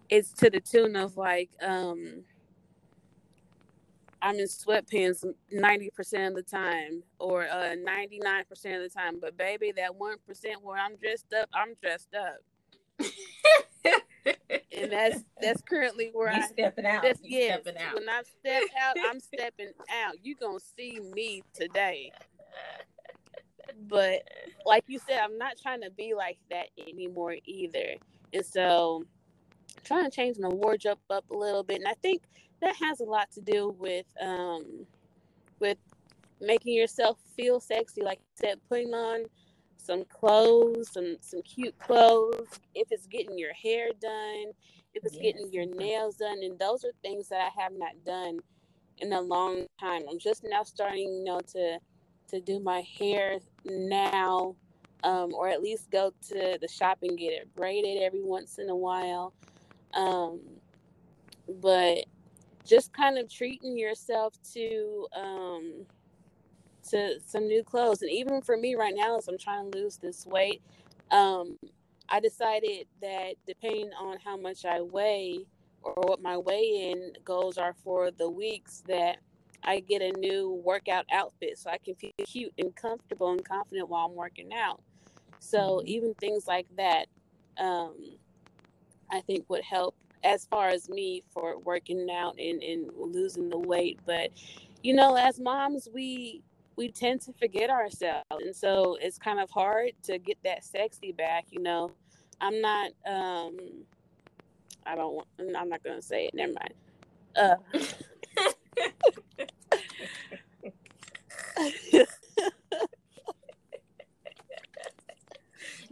[0.09, 2.24] It's to the tune of like um
[4.22, 9.18] I'm in sweatpants 90% of the time or uh 99% of the time.
[9.20, 10.16] But baby, that 1%
[10.62, 12.40] where I'm dressed up, I'm dressed up.
[14.72, 17.02] and that's that's currently where you I stepping out.
[17.02, 17.94] That's, you yes, stepping out.
[17.94, 19.72] when I step out, I'm stepping
[20.04, 20.14] out.
[20.22, 22.12] You gonna see me today.
[23.88, 24.23] But
[24.66, 27.95] like you said, I'm not trying to be like that anymore either.
[28.33, 29.05] And so
[29.85, 31.79] trying to change my wardrobe up a little bit.
[31.79, 32.23] And I think
[32.62, 34.87] that has a lot to do with um
[35.61, 35.79] with
[36.40, 38.03] making yourself feel sexy.
[38.03, 39.25] Like you said, putting on
[39.77, 42.49] some clothes, some some cute clothes.
[42.75, 44.53] If it's getting your hair done,
[44.95, 45.23] if it's Yes.
[45.23, 48.40] getting your nails done, and those are things that I have not done
[48.99, 50.03] in a long time.
[50.11, 51.79] I'm just now starting, you know, to
[52.31, 54.57] to do my hair now,
[55.05, 58.69] um, or at least go to the shop and get it braided every once in
[58.69, 59.33] a while.
[59.95, 60.40] Um,
[61.61, 62.05] but
[62.64, 65.87] just kind of treating yourself to um,
[66.90, 69.97] to some new clothes, and even for me right now, as I'm trying to lose
[69.97, 70.62] this weight,
[71.11, 71.59] um,
[72.09, 75.47] I decided that depending on how much I weigh
[75.83, 79.19] or what my weigh-in goals are for the weeks, that
[79.64, 83.88] I get a new workout outfit so I can feel cute and comfortable and confident
[83.88, 84.83] while I'm working out.
[85.40, 85.87] So Mhm.
[85.87, 87.07] even things like that,
[87.59, 88.18] um,
[89.11, 93.59] I think would help as far as me for working out and, and losing the
[93.59, 94.01] weight.
[94.07, 94.33] But
[94.83, 96.42] you know, as moms, we
[96.77, 101.12] we tend to forget ourselves, and so it's kind of hard to get that sexy
[101.12, 101.46] back.
[101.51, 101.92] You know,
[102.40, 102.92] I'm not.
[103.07, 103.85] um
[104.87, 105.29] I don't want.
[105.59, 106.35] I'm not gonna say it.
[106.35, 106.75] Never mind.
[107.37, 107.57] Uh,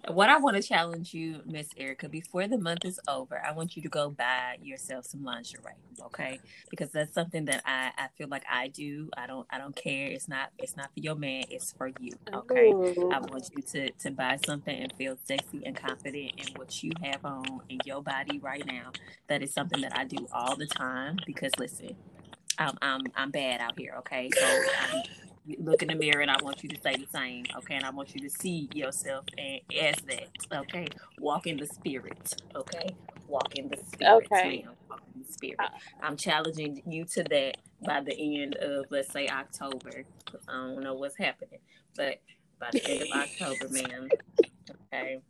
[0.08, 3.76] What I want to challenge you, Miss Erica, before the month is over, I want
[3.76, 5.74] you to go buy yourself some lingerie,
[6.06, 6.40] okay?
[6.70, 9.10] Because that's something that I, I feel like I do.
[9.16, 10.06] I don't I don't care.
[10.08, 11.44] It's not it's not for your man.
[11.50, 12.70] It's for you, okay?
[12.72, 13.10] Ooh.
[13.12, 16.92] I want you to to buy something and feel sexy and confident in what you
[17.02, 18.92] have on in your body right now.
[19.28, 21.96] That is something that I do all the time because listen,
[22.58, 24.30] I'm I'm I'm bad out here, okay?
[24.38, 24.46] So
[24.80, 25.02] I'm,
[25.60, 27.76] look in the mirror and I want you to say the same, okay?
[27.76, 30.88] And I want you to see yourself and as that, okay?
[31.18, 32.96] Walk in the spirit, okay?
[33.28, 34.42] Walk in the spirit, Okay.
[34.44, 34.76] ma'am.
[34.90, 35.70] Walk in the spirit.
[36.02, 40.04] I'm challenging you to that by the end of let's say October.
[40.48, 41.60] I don't know what's happening,
[41.96, 42.20] but
[42.60, 44.12] by the end of October, ma'am,
[44.92, 45.20] okay.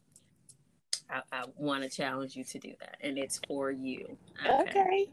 [1.10, 4.18] I, I want to challenge you to do that, and it's for you.
[4.46, 5.08] Okay.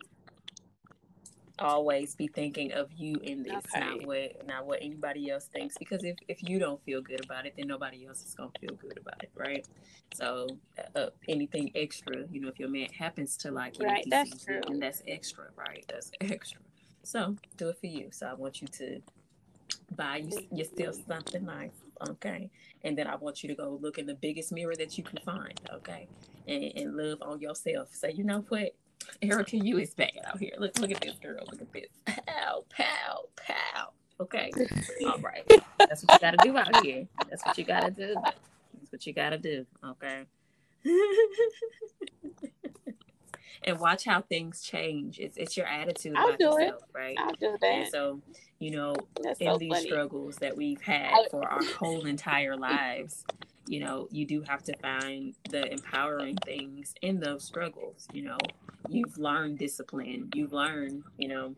[1.59, 3.79] Always be thinking of you in this, Okay.
[3.79, 5.77] not what not what anybody else thinks.
[5.77, 8.75] Because if if you don't feel good about it, then nobody else is gonna feel
[8.75, 9.65] good about it, right?
[10.13, 10.47] So
[10.95, 14.61] uh, anything extra, you know, if your man happens to like Right, that's true.
[14.67, 15.85] and that's extra, right?
[15.87, 16.59] That's extra.
[17.03, 18.09] So do it for you.
[18.11, 19.01] So I want you to
[19.95, 21.71] buy you yourself something nice,
[22.09, 22.49] okay?
[22.83, 25.19] And then I want you to go look in the biggest mirror that you can
[25.25, 26.07] find, okay?
[26.47, 27.89] And, and love on yourself.
[27.93, 28.75] Say, you know what,
[29.21, 30.53] Erica, you is bad out here.
[30.57, 31.43] Look, look at this girl.
[31.51, 31.87] Look at this.
[32.05, 33.89] Pow, pow, pow.
[34.19, 34.51] Okay.
[35.05, 35.43] All right.
[35.79, 37.07] That's what you gotta do out here.
[37.29, 38.15] That's what you gotta do.
[38.73, 39.65] That's what you gotta do.
[39.83, 40.23] Okay.
[43.63, 45.19] and watch how things change.
[45.19, 46.73] It's it's your attitude I'll about do it.
[46.93, 47.15] right?
[47.19, 47.91] I'll do And that.
[47.91, 48.21] so,
[48.59, 49.85] you know, That's in so these funny.
[49.87, 53.25] struggles that we've had for our whole entire lives,
[53.67, 58.07] you know, you do have to find the empowering things in those struggles.
[58.13, 58.37] You know,
[58.89, 60.29] you've learned discipline.
[60.33, 61.55] You've learned, you know,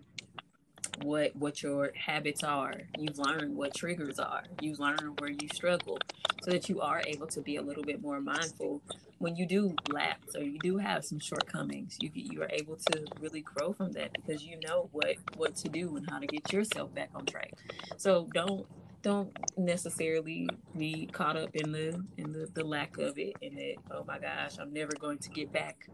[1.01, 2.73] what what your habits are.
[2.97, 4.43] You've learned what triggers are.
[4.61, 5.99] You've learned where you struggle,
[6.43, 8.81] so that you are able to be a little bit more mindful
[9.19, 11.97] when you do lapse or you do have some shortcomings.
[12.01, 15.69] You you are able to really grow from that because you know what what to
[15.69, 17.53] do and how to get yourself back on track.
[17.97, 18.65] So don't
[19.01, 23.75] don't necessarily be caught up in the in the, the lack of it and that
[23.91, 25.87] oh my gosh i'm never going to get back.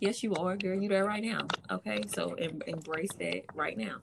[0.00, 0.78] Yes you are girl.
[0.80, 1.46] You're there right now.
[1.70, 2.02] Okay?
[2.08, 3.98] So em- embrace that right now.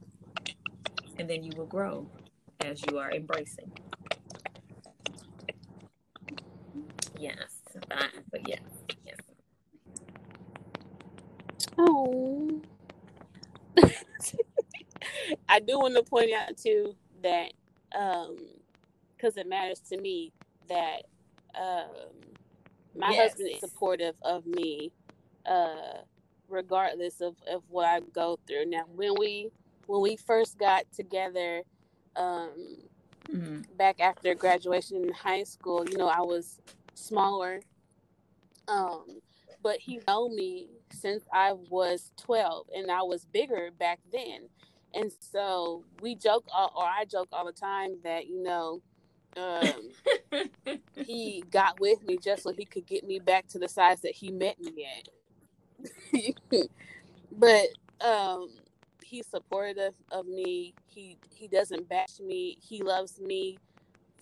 [1.18, 2.08] And then you will grow
[2.62, 3.72] as you are embracing.
[7.20, 7.60] Yes.
[7.90, 8.62] But, but yes.
[9.06, 9.18] Yes.
[11.78, 12.62] Oh.
[15.50, 17.52] I do want to point out too that
[17.98, 18.38] um
[19.16, 20.32] because it matters to me
[20.68, 21.04] that
[21.60, 22.20] um
[22.96, 23.32] my yes.
[23.32, 24.92] husband is supportive of me,
[25.46, 26.02] uh,
[26.48, 28.66] regardless of, of what I go through.
[28.66, 29.50] Now, when we
[29.86, 31.64] when we first got together,
[32.16, 32.78] um,
[33.32, 33.62] mm-hmm.
[33.78, 36.60] back after graduation in high school, you know, I was
[36.94, 37.62] smaller,
[38.68, 39.20] um,
[39.64, 44.50] but he know me since I was twelve, and I was bigger back then.
[44.94, 48.82] And so we joke, or I joke all the time that you know
[49.38, 49.92] um,
[50.96, 54.14] he got with me just so he could get me back to the size that
[54.14, 55.10] he met me at.
[57.32, 57.68] but
[58.06, 58.50] um,
[59.04, 60.74] he's supportive of me.
[60.88, 62.58] He he doesn't bash me.
[62.62, 63.58] He loves me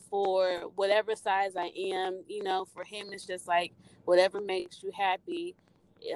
[0.09, 2.23] for whatever size I am.
[2.27, 3.73] You know, for him it's just like
[4.05, 5.55] whatever makes you happy.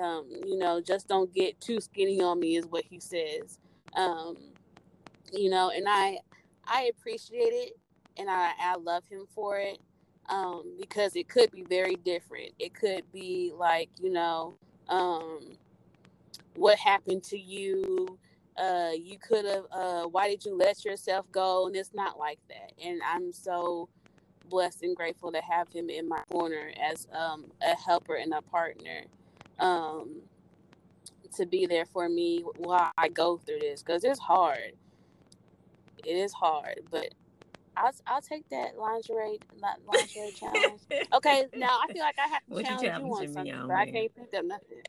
[0.01, 3.57] Um, you know, just don't get too skinny on me is what he says.
[3.95, 4.38] Um,
[5.34, 6.19] you know, and I
[6.67, 7.73] I appreciate it
[8.17, 9.80] and I, I love him for it
[10.30, 12.51] um, because it could be very different.
[12.60, 14.56] It could be like, you know,
[14.89, 15.58] um,
[16.56, 18.19] what happened to you?
[18.58, 21.67] Uh, you could have, uh, why did you let yourself go?
[21.67, 22.73] And it's not like that.
[22.84, 23.89] And I'm so
[24.49, 28.41] blessed and grateful to have him in my corner as um, a helper and a
[28.43, 29.04] partner
[29.60, 30.21] um,
[31.35, 34.73] to be there for me while I go through this because it's hard.
[36.05, 37.13] It is hard, but
[37.77, 39.39] I'll, I'll take that lingerie
[39.87, 40.81] lingerie challenge.
[41.13, 43.67] Okay, now I feel like I have to what challenge you, you on something, on,
[43.67, 43.77] but man?
[43.77, 44.81] I can't think of nothing.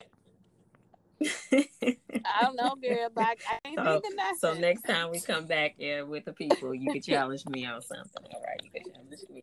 [2.24, 4.38] I don't know, girl, but I, I ain't so, think of nothing.
[4.38, 7.82] So next time we come back yeah, with the people, you can challenge me on
[7.82, 8.22] something.
[8.32, 9.42] All right, you can challenge me.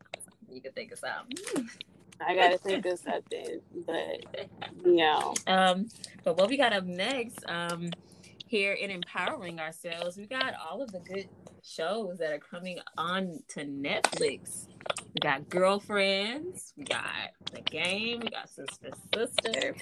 [0.51, 1.69] You can think of something.
[2.25, 4.47] I gotta think of something, but
[4.85, 5.33] you know.
[5.47, 5.87] Um,
[6.23, 7.91] but what we got up next, um,
[8.45, 11.29] here in empowering ourselves, we got all of the good
[11.63, 14.67] shows that are coming on to Netflix.
[15.13, 17.03] We got Girlfriends, we got
[17.51, 19.75] The Game, we got Sister Sister.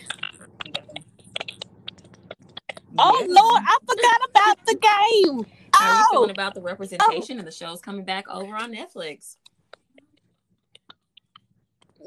[2.99, 3.41] Oh yeah.
[3.41, 5.45] Lord, I forgot about the game.
[5.73, 6.33] How are you feeling oh.
[6.33, 7.39] about the representation oh.
[7.39, 9.37] and the shows coming back over on Netflix?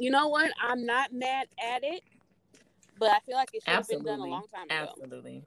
[0.01, 0.51] You know what?
[0.59, 2.03] I'm not mad at it,
[2.99, 4.89] but I feel like it should have been done a long time ago.
[4.91, 5.45] Absolutely.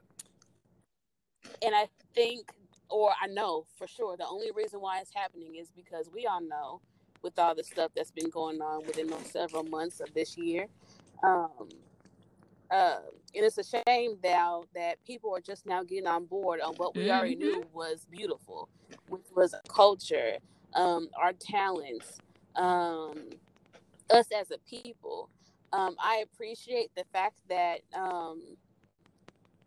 [1.60, 2.52] And I think,
[2.88, 6.40] or I know for sure, the only reason why it's happening is because we all
[6.40, 6.80] know
[7.20, 10.68] with all the stuff that's been going on within those several months of this year.
[11.24, 11.68] Um,
[12.70, 12.98] uh,
[13.34, 16.94] and it's a shame now that people are just now getting on board on what
[16.94, 17.10] we mm-hmm.
[17.10, 18.68] already knew was beautiful,
[19.08, 20.36] which was culture,
[20.74, 22.18] um, our talents,
[22.54, 23.14] um,
[24.10, 25.30] us as a people.
[25.72, 28.56] Um, I appreciate the fact that um,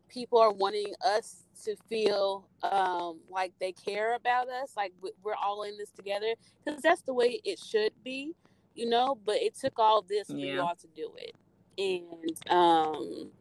[0.08, 5.64] people are wanting us to feel um, like they care about us, like we're all
[5.64, 8.34] in this together, because that's the way it should be,
[8.76, 9.18] you know.
[9.26, 10.54] But it took all this for yeah.
[10.54, 11.36] you all to do it,
[11.78, 13.32] and um,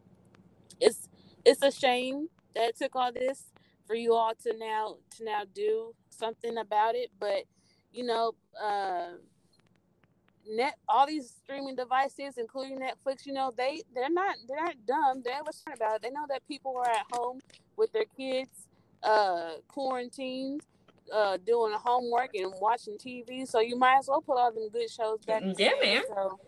[0.80, 1.08] it's
[1.44, 3.44] it's a shame that it took all this
[3.86, 7.10] for you all to now to now do something about it.
[7.20, 7.44] But
[7.92, 8.32] you know,
[8.62, 9.12] uh,
[10.48, 15.22] net all these streaming devices, including Netflix, you know, they they're not they're not dumb.
[15.24, 16.02] They understand about it.
[16.02, 17.40] They know that people are at home
[17.76, 18.68] with their kids,
[19.02, 20.62] uh, quarantined,
[21.12, 23.46] uh, doing homework and watching TV.
[23.46, 25.42] So you might as well put all them good shows back.
[25.58, 26.02] Yeah, man.
[26.08, 26.38] So,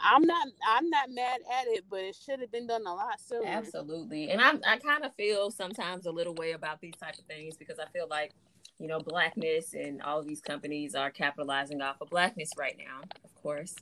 [0.00, 3.20] I'm not I'm not mad at it, but it should have been done a lot
[3.20, 3.46] sooner.
[3.46, 7.24] Absolutely, and I I kind of feel sometimes a little way about these type of
[7.26, 8.32] things because I feel like
[8.78, 13.34] you know, blackness and all these companies are capitalizing off of blackness right now, of
[13.34, 13.74] course.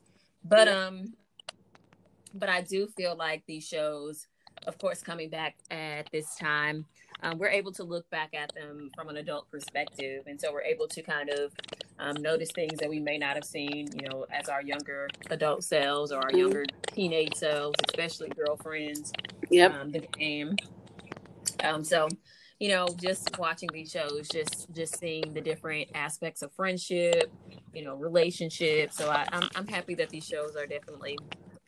[0.45, 1.15] But um
[2.35, 4.27] but I do feel like these shows,
[4.67, 6.87] of course, coming back at this time,
[7.23, 10.25] um, we're able to look back at them from an adult perspective.
[10.27, 11.53] And so we're able to kind of
[11.99, 15.63] um, notice things that we may not have seen, you know, as our younger adult
[15.63, 16.39] selves or our mm-hmm.
[16.39, 19.13] younger teenage selves, especially girlfriends.
[19.51, 19.75] Yep.
[19.75, 20.57] Um, the game.
[21.63, 22.09] Um, so
[22.63, 27.29] you know, just watching these shows, just just seeing the different aspects of friendship,
[27.75, 28.97] you know, relationships.
[28.97, 31.19] So I, I'm I'm happy that these shows are definitely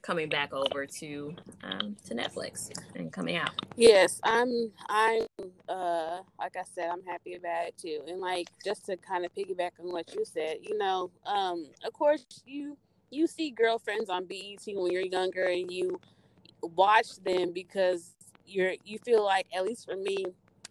[0.02, 3.50] coming back over to um, to Netflix and coming out.
[3.74, 5.26] Yes, I'm I'm
[5.68, 8.02] uh like I said, I'm happy about it too.
[8.06, 11.92] And like just to kind of piggyback on what you said, you know, um, of
[11.92, 12.78] course you
[13.10, 15.98] you see girlfriends on BET when you're younger and you
[16.62, 18.14] watch them because
[18.46, 20.24] you're you feel like at least for me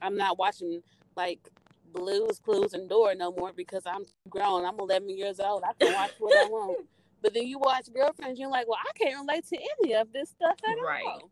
[0.04, 0.82] I'm not watching
[1.16, 1.40] like
[1.94, 4.66] Blue's, Clues, and Dora no more because I'm grown.
[4.66, 5.64] I'm 11 years old.
[5.64, 6.88] I can watch what I want.
[7.22, 10.30] But then you watch Girlfriends, you're like, well, I can't relate to any of this
[10.32, 11.06] stuff at right.
[11.08, 11.30] all.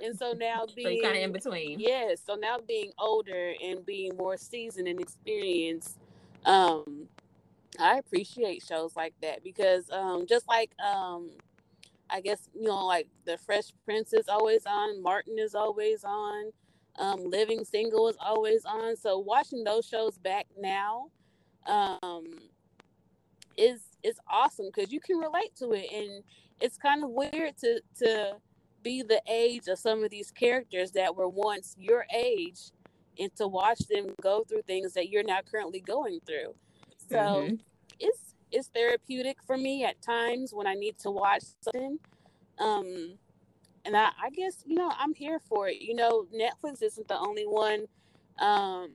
[0.00, 1.80] And so now being so kind of in between.
[1.80, 2.20] Yes.
[2.28, 5.98] Yeah, so now being older and being more seasoned and experienced,
[6.44, 7.08] um,
[7.80, 11.30] I appreciate shows like that because um, just like um,
[12.10, 16.52] I guess you know, like the Fresh Prince is always on, Martin is always on,
[16.98, 18.96] um, Living Single is always on.
[18.96, 21.06] So watching those shows back now,
[21.66, 22.24] um,
[23.56, 26.24] is is awesome because you can relate to it, and
[26.60, 28.36] it's kind of weird to to
[28.82, 32.72] be the age of some of these characters that were once your age,
[33.18, 36.54] and to watch them go through things that you're now currently going through.
[37.08, 37.54] So mm-hmm.
[38.00, 41.98] it's is therapeutic for me at times when I need to watch something.
[42.58, 43.14] Um,
[43.84, 45.80] and I, I guess you know I'm here for it.
[45.80, 47.86] You know, Netflix isn't the only one
[48.38, 48.90] um,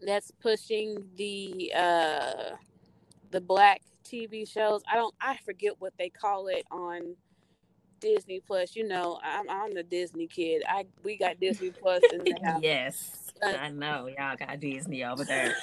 [0.00, 2.56] that's pushing the uh,
[3.30, 4.82] the black TV shows.
[4.90, 5.14] I don't.
[5.20, 7.16] I forget what they call it on
[8.00, 8.76] Disney Plus.
[8.76, 10.62] You know, I'm I'm the Disney kid.
[10.68, 12.60] I we got Disney Plus in the house.
[12.62, 15.54] yes, uh, I know y'all got Disney over there.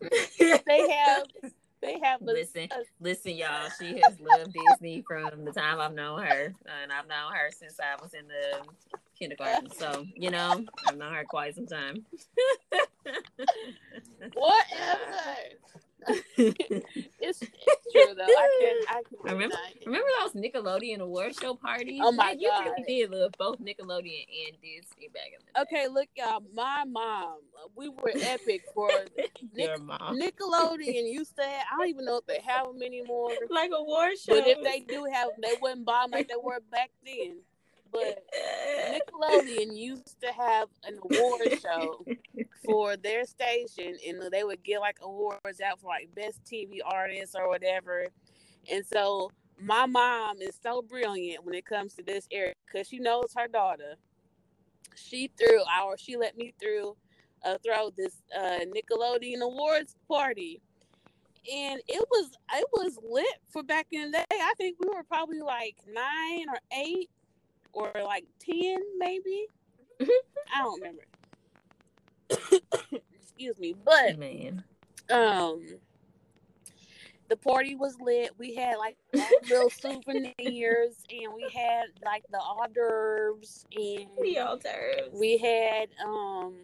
[0.40, 1.26] they have
[1.80, 3.68] they have a, listen, a, listen, y'all.
[3.78, 7.78] She has loved Disney from the time I've known her, and I've known her since
[7.80, 8.62] I was in the
[9.18, 9.70] kindergarten.
[9.70, 12.04] So you know, I've known her quite some time.
[14.34, 15.36] Whatever.
[16.36, 16.86] it's,
[17.20, 18.24] it's, true though.
[18.24, 18.96] I can.
[18.96, 19.56] I can remember.
[19.86, 22.00] Remember those Nickelodeon award show parties?
[22.02, 22.40] Oh my god!
[22.40, 25.60] You really did love both Nickelodeon and Disney back in the day.
[25.62, 26.42] Okay, look, y'all.
[26.54, 27.38] My mom,
[27.76, 28.90] we were epic for
[29.80, 30.18] mom.
[30.18, 31.42] Nickelodeon used to.
[31.42, 33.32] Have, I don't even know if they have them anymore.
[33.50, 34.40] Like a award shows.
[34.40, 37.40] But if they do have, them, they wouldn't buy them like they were back then
[37.92, 38.24] but
[38.92, 42.04] Nickelodeon used to have an award show
[42.64, 47.36] for their station, and they would get like awards out for like best TV artist
[47.38, 48.06] or whatever.
[48.70, 52.98] And so my mom is so brilliant when it comes to this area because she
[52.98, 53.94] knows her daughter.
[54.96, 56.96] She threw our, she let me through,
[57.44, 60.60] uh, throw this uh, Nickelodeon awards party
[61.50, 64.24] and it was it was lit for back in the day.
[64.32, 67.10] I think we were probably like nine or eight,
[67.72, 69.46] or like 10 maybe?
[70.00, 70.56] Mm-hmm.
[70.56, 71.02] i don't remember.
[73.12, 74.64] Excuse me but man
[75.10, 75.62] um
[77.28, 78.32] the party was lit.
[78.38, 78.96] We had like
[79.48, 80.34] little souvenirs
[81.10, 85.12] and we had like the hors d'oeuvres and the hors d'oeuvres.
[85.12, 86.54] we had um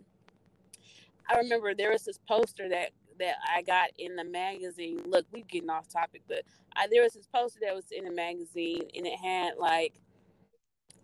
[1.31, 5.03] i remember there was this poster that that I got in the magazine.
[5.07, 6.43] Look, we're getting off topic, but
[6.75, 9.95] I, there was this poster that was in the magazine, and it had like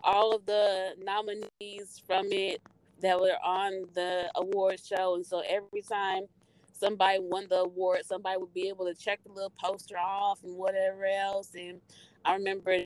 [0.03, 2.61] all of the nominees from it
[3.01, 5.15] that were on the award show.
[5.17, 6.25] And so every time
[6.73, 10.57] somebody won the award, somebody would be able to check the little poster off and
[10.57, 11.51] whatever else.
[11.55, 11.81] And
[12.25, 12.79] I remember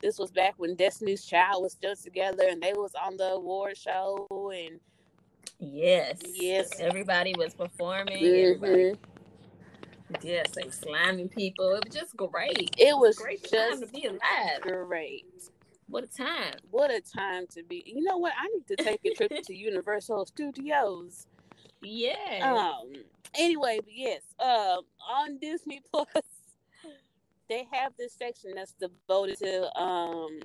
[0.00, 3.76] this was back when Destiny's Child was still together and they was on the award
[3.76, 4.80] show and
[5.60, 6.20] Yes.
[6.34, 6.80] Yes.
[6.80, 8.22] Everybody was performing.
[8.22, 8.64] Mm-hmm.
[8.64, 8.98] Everybody,
[10.22, 11.74] yes, they slamming people.
[11.74, 12.74] It was just great.
[12.76, 14.60] It was, it was great just time to be alive.
[14.62, 15.24] Great.
[15.94, 16.56] What a time.
[16.72, 17.84] What a time to be.
[17.86, 18.32] You know what?
[18.36, 21.28] I need to take a trip to Universal Studios.
[21.82, 22.16] Yeah.
[22.42, 22.94] Um
[23.38, 26.24] anyway, but yes, um on Disney Plus
[27.48, 30.40] they have this section that's devoted to um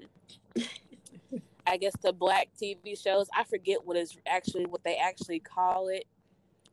[1.65, 3.27] I guess the black TV shows.
[3.35, 6.05] I forget what is actually what they actually call it.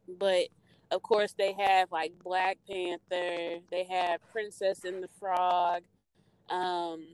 [0.06, 0.48] But
[0.90, 5.80] of course they have like Black Panther, they have Princess and the Frog,
[6.50, 7.06] um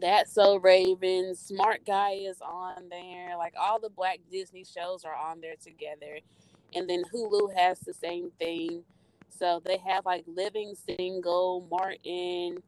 [0.00, 3.36] that's So Raven, Smart Guy is on there.
[3.36, 6.18] Like all the black Disney shows are on there together.
[6.74, 8.82] And then Hulu has the same thing.
[9.28, 12.58] So they have like Living Single, Martin,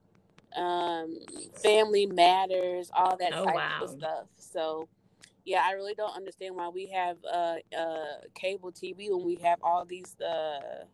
[0.56, 1.18] um,
[1.62, 3.80] Family Matters, all that oh, type wow.
[3.82, 4.26] of stuff.
[4.36, 4.88] So
[5.44, 9.60] yeah, I really don't understand why we have uh, uh, cable TV when we have
[9.62, 10.84] all these uh,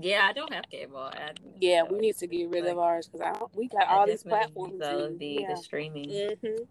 [0.00, 0.98] yeah, I don't have cable.
[0.98, 4.06] I, yeah, we need to get rid like, of ours because I we got all
[4.06, 4.74] these platforms.
[4.80, 5.54] So the yeah.
[5.54, 6.08] the streaming.
[6.08, 6.64] Mm-hmm.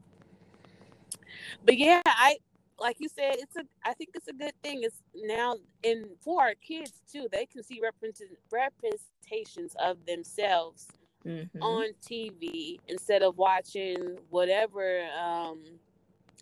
[1.64, 2.38] But yeah, I
[2.80, 3.64] like you said, it's a.
[3.86, 4.80] I think it's a good thing.
[4.82, 7.28] It's now and for our kids too.
[7.32, 10.88] They can see representations of themselves
[11.26, 11.62] mm-hmm.
[11.62, 15.60] on TV instead of watching whatever um,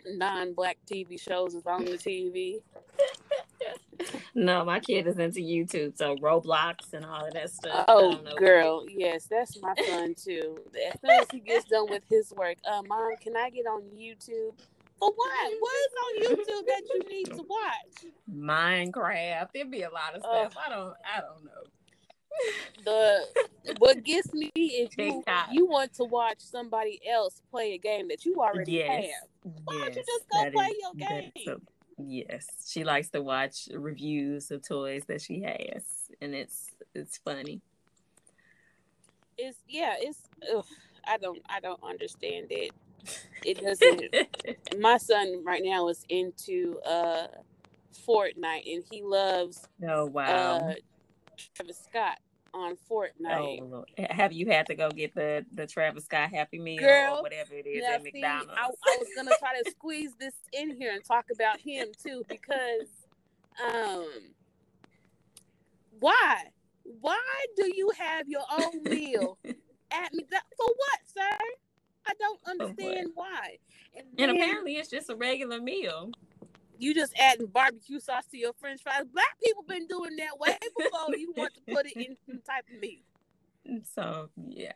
[0.06, 2.62] non-black TV shows is on the TV.
[4.36, 7.86] No, my kid is into YouTube, so Roblox and all of that stuff.
[7.88, 10.60] Oh, girl, yes, that's my son too.
[10.88, 13.84] As soon as he gets done with his work, uh, mom, can I get on
[13.96, 14.54] YouTube?
[15.00, 15.54] For what?
[15.60, 18.14] What is on YouTube that you need to watch?
[18.30, 19.48] Minecraft.
[19.54, 20.58] There'd be a lot of stuff.
[20.58, 20.94] Uh, I don't.
[21.06, 21.52] I don't know.
[22.86, 23.26] The
[23.80, 28.26] what gets me is you, you want to watch somebody else play a game that
[28.26, 29.06] you already yes.
[29.44, 29.54] have.
[29.64, 29.84] Why yes.
[29.84, 31.32] don't you just go play is, your game?
[32.02, 35.84] Yes, she likes to watch reviews of toys that she has,
[36.22, 37.62] and it's it's funny.
[39.38, 40.22] It's yeah, it's
[40.54, 40.66] ugh,
[41.06, 42.72] I don't I don't understand it.
[43.44, 44.80] It doesn't.
[44.82, 47.28] my son right now is into uh
[48.08, 49.68] Fortnite and he loves.
[49.88, 50.58] Oh wow.
[50.58, 50.74] Uh,
[51.56, 52.20] Travis Scott
[52.54, 53.62] on Fortnite.
[53.72, 57.22] Oh, have you had to go get the the Travis Scott Happy Meal Girl, or
[57.22, 58.52] whatever it is at McDonald's?
[58.56, 62.24] I, I was gonna try to squeeze this in here and talk about him too
[62.28, 62.88] because,
[63.64, 64.08] um,
[66.00, 66.44] why?
[67.02, 71.38] Why do you have your own meal at McDonald's for what, sir?
[72.06, 73.58] I don't understand why.
[73.96, 76.12] And, and apparently, it's just a regular meal
[76.80, 79.04] you just adding barbecue sauce to your French fries.
[79.14, 82.66] Black people been doing that way before you want to put it in some type
[82.74, 83.04] of meat.
[83.94, 84.72] So yeah,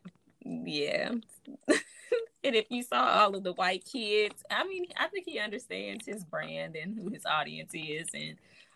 [0.46, 1.10] yeah.
[2.44, 6.06] and if you saw all of the white kids, I mean, I think he understands
[6.06, 8.36] his brand and who his audience is, and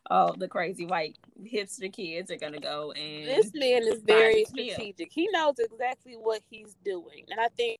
[0.09, 3.27] all the crazy white hipster kids are gonna go and.
[3.27, 5.11] This man is very strategic.
[5.11, 7.79] He knows exactly what he's doing, and I think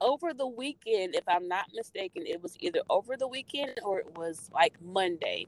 [0.00, 4.16] over the weekend, if I'm not mistaken, it was either over the weekend or it
[4.16, 5.46] was like Monday.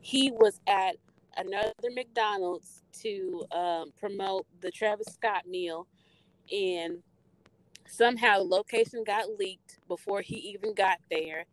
[0.00, 0.96] He was at
[1.36, 5.86] another McDonald's to um, promote the Travis Scott meal,
[6.52, 6.98] and
[7.88, 11.46] somehow the location got leaked before he even got there.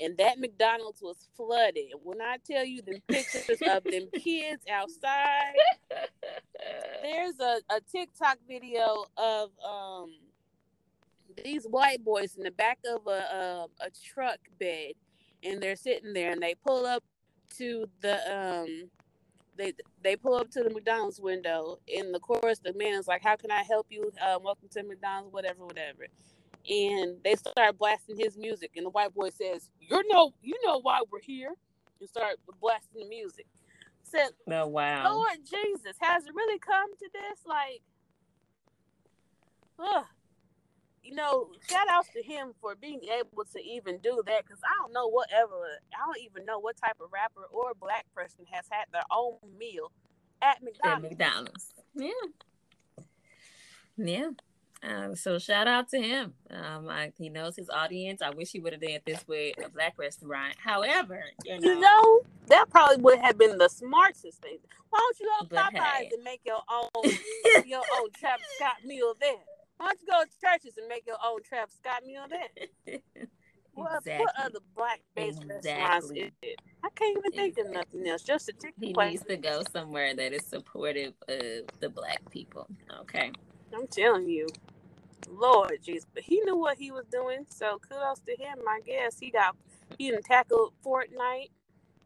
[0.00, 1.86] And that McDonald's was flooded.
[2.04, 5.54] When I tell you the pictures of them kids outside,
[7.02, 10.12] there's a, a TikTok video of um
[11.44, 14.92] these white boys in the back of a, a, a truck bed,
[15.42, 17.02] and they're sitting there, and they pull up
[17.56, 18.90] to the um
[19.56, 19.72] they
[20.02, 21.78] they pull up to the McDonald's window.
[21.86, 24.10] In the chorus, the man is like, "How can I help you?
[24.26, 26.06] Um, welcome to McDonald's, whatever, whatever."
[26.68, 30.80] And they start blasting his music, and the white boy says, "You know, you know
[30.80, 31.54] why we're here."
[32.00, 33.46] And start blasting the music.
[34.04, 37.40] Said, "Oh wow, Lord Jesus, has it really come to this?
[37.44, 37.82] Like,
[39.78, 40.04] ugh,
[41.08, 44.82] you know, shout outs to him for being able to even do that because I
[44.82, 45.54] don't know whatever,
[45.94, 49.36] I don't even know what type of rapper or black person has had their own
[49.58, 49.90] meal
[50.42, 51.04] at McDonald's.
[51.04, 51.74] At McDonald's.
[51.94, 52.10] Yeah.
[53.96, 54.30] Yeah.
[54.82, 56.34] Um, so shout out to him.
[56.50, 58.22] Um, I, he knows his audience.
[58.22, 60.54] I wish he would have did this with a black restaurant.
[60.58, 64.58] However, you know, you know that probably would have been the smartest thing.
[64.90, 66.10] Why don't you go to Popeyes hey.
[66.12, 66.88] and make your own
[67.66, 69.32] your own Travis Scott meal there?
[69.78, 73.00] Why don't you go to Church's and make your own Travis Scott meal then?
[73.74, 74.24] what, exactly.
[74.24, 75.70] what other black based exactly.
[75.70, 76.60] restaurants is it?
[76.84, 77.78] I can't even think exactly.
[77.80, 78.22] of nothing else.
[78.22, 79.10] Just a chicken He place.
[79.12, 82.66] needs to go somewhere that is supportive of the black people.
[83.00, 83.30] Okay.
[83.74, 84.46] I'm telling you.
[85.30, 86.06] Lord Jesus.
[86.12, 87.44] But he knew what he was doing.
[87.48, 89.18] So kudos to him, I guess.
[89.18, 89.56] He got
[89.98, 91.50] he didn't tackle Fortnite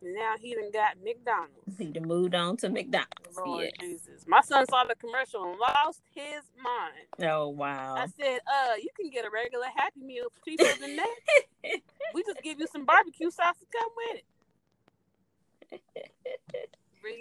[0.03, 1.79] now he done got McDonald's.
[1.79, 3.37] He done moved on to McDonald's.
[3.37, 3.73] Lord yes.
[3.81, 4.25] Jesus.
[4.27, 7.31] My son saw the commercial and lost his mind.
[7.31, 7.95] Oh wow.
[7.97, 11.17] I said, uh, you can get a regular happy meal for cheaper than that.
[12.15, 14.25] we just give you some barbecue sauce to come with it.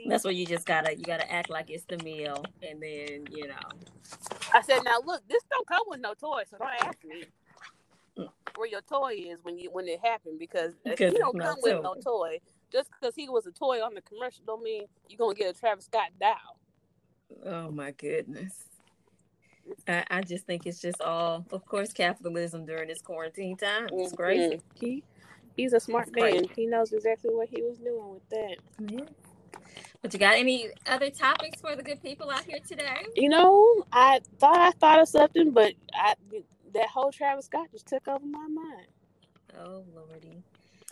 [0.07, 3.47] That's what you just gotta you gotta act like it's the meal and then, you
[3.47, 3.55] know.
[4.53, 7.23] I said, now look, this don't come with no toy, so don't ask me
[8.17, 8.29] mm.
[8.55, 11.81] where your toy is when you when it happened because if you don't come with
[11.81, 12.39] no toy,
[12.71, 15.59] just because he was a toy on the commercial don't mean you're gonna get a
[15.59, 16.59] Travis Scott doll.
[17.45, 18.65] Oh my goodness.
[19.87, 23.87] I, I just think it's just all, of course, capitalism during this quarantine time.
[23.91, 24.15] It's mm-hmm.
[24.15, 24.61] crazy.
[24.75, 25.03] He,
[25.55, 26.31] he's a smart it's man.
[26.31, 26.51] Crazy.
[26.55, 28.55] He knows exactly what he was doing with that.
[28.79, 29.05] Yeah.
[30.01, 33.05] But you got any other topics for the good people out here today?
[33.15, 36.15] You know, I thought I thought of something, but I
[36.73, 38.87] that whole Travis Scott just took over my mind.
[39.59, 40.41] Oh lordy.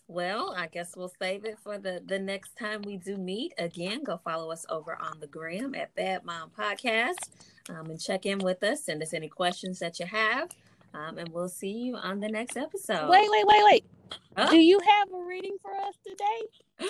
[0.10, 3.54] Well, I guess we'll save it for the the next time we do meet.
[3.60, 7.30] Again, go follow us over on the gram at Bad Mom Podcast,
[7.70, 8.86] um, and check in with us.
[8.86, 10.50] Send us any questions that you have,
[10.96, 13.08] um, and we'll see you on the next episode.
[13.08, 14.50] Wait, wait, wait, wait.
[14.50, 16.90] Do you have a reading for us today?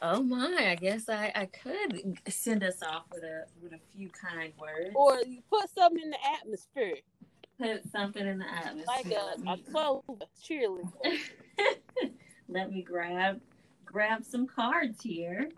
[0.00, 0.70] oh my!
[0.70, 4.94] I guess I I could send us off with a with a few kind words,
[4.94, 6.96] or you put something in the atmosphere.
[7.60, 10.04] Put something in the atmosphere, like a, a clove
[10.42, 11.18] cheerleader.
[12.50, 13.40] let me grab
[13.86, 15.48] grab some cards here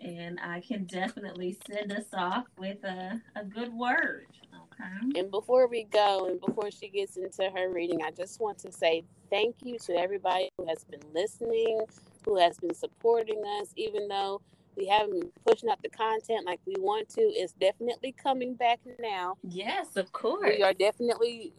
[0.00, 4.26] and I can definitely send us off with a, a good word.
[4.72, 5.20] Okay.
[5.20, 8.72] And before we go and before she gets into her reading, I just want to
[8.72, 11.80] say thank you to everybody who has been listening,
[12.24, 14.40] who has been supporting us, even though
[14.76, 17.20] we haven't been pushing out the content like we want to.
[17.20, 19.36] It's definitely coming back now.
[19.42, 20.54] Yes, of course.
[20.56, 21.52] We are definitely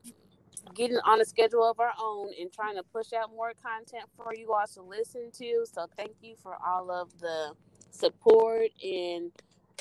[0.75, 4.33] getting on a schedule of our own and trying to push out more content for
[4.35, 5.65] you all to listen to.
[5.71, 7.53] So thank you for all of the
[7.91, 9.31] support and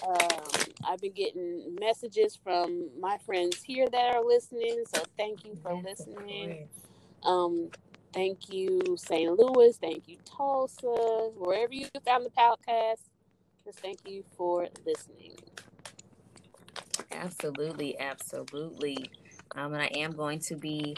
[0.06, 0.18] Um,
[0.84, 4.84] I've been getting messages from my friends here that are listening.
[4.94, 6.68] So thank you for That's listening.
[7.24, 7.70] Um,
[8.12, 9.32] thank you, St.
[9.38, 9.76] Louis.
[9.78, 11.30] Thank you, Tulsa.
[11.36, 13.02] Wherever you found the podcast,
[13.64, 15.36] just thank you for listening.
[17.12, 19.10] Absolutely, absolutely.
[19.54, 20.96] Um, and I am going to be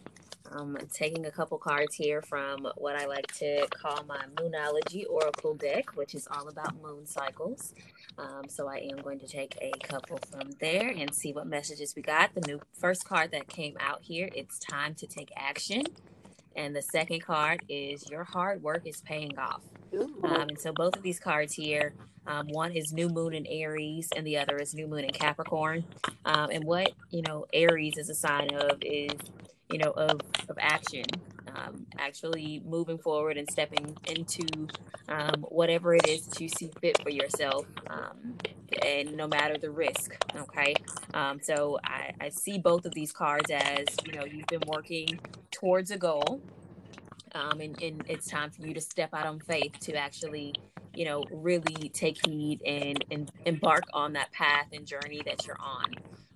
[0.52, 5.54] um, taking a couple cards here from what I like to call my Moonology Oracle
[5.54, 7.74] deck, which is all about moon cycles.
[8.18, 11.94] Um, so I am going to take a couple from there and see what messages
[11.96, 12.34] we got.
[12.34, 15.82] The new first card that came out here, it's time to take action.
[16.56, 19.62] And the second card is your hard work is paying off.
[20.02, 21.94] Um, and so both of these cards here,
[22.26, 25.84] um, one is new moon in Aries and the other is new moon in Capricorn.
[26.24, 29.12] Um, and what, you know, Aries is a sign of is,
[29.70, 31.04] you know, of, of action,
[31.54, 34.68] um, actually moving forward and stepping into
[35.08, 38.36] um, whatever it is that you see fit for yourself, um,
[38.82, 40.12] and no matter the risk.
[40.34, 40.74] Okay,
[41.42, 45.20] so I, I see both of these cards as you know you've been working
[45.50, 46.40] towards a goal,
[47.34, 50.54] um, and, and it's time for you to step out on faith to actually
[50.94, 55.60] you know really take heed and, and embark on that path and journey that you're
[55.60, 55.86] on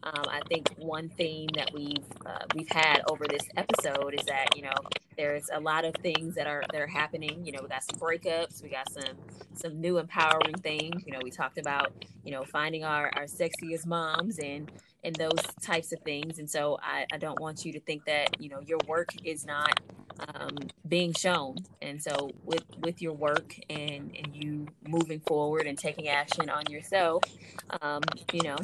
[0.04, 4.56] um, I think one theme that we've uh, we've had over this episode is that
[4.56, 4.74] you know
[5.16, 7.44] there's a lot of things that are that are happening.
[7.44, 9.16] You know, we got some breakups, we got some
[9.54, 11.02] some new empowering things.
[11.04, 11.92] You know, we talked about
[12.24, 14.70] you know finding our our sexiest moms and
[15.02, 16.38] and those types of things.
[16.38, 19.44] And so I, I don't want you to think that you know your work is
[19.44, 19.80] not
[20.20, 20.56] um,
[20.86, 21.56] being shown.
[21.82, 26.64] And so with with your work and and you moving forward and taking action on
[26.70, 27.22] yourself,
[27.80, 28.02] um,
[28.32, 28.56] you know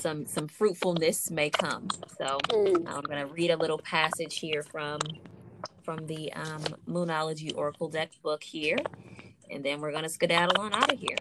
[0.00, 1.88] some some fruitfulness may come.
[2.18, 2.86] So mm.
[2.86, 5.00] I'm going to read a little passage here from
[5.82, 8.78] from the um, Moonology Oracle deck book here,
[9.50, 11.16] and then we're going to skedaddle on out of here.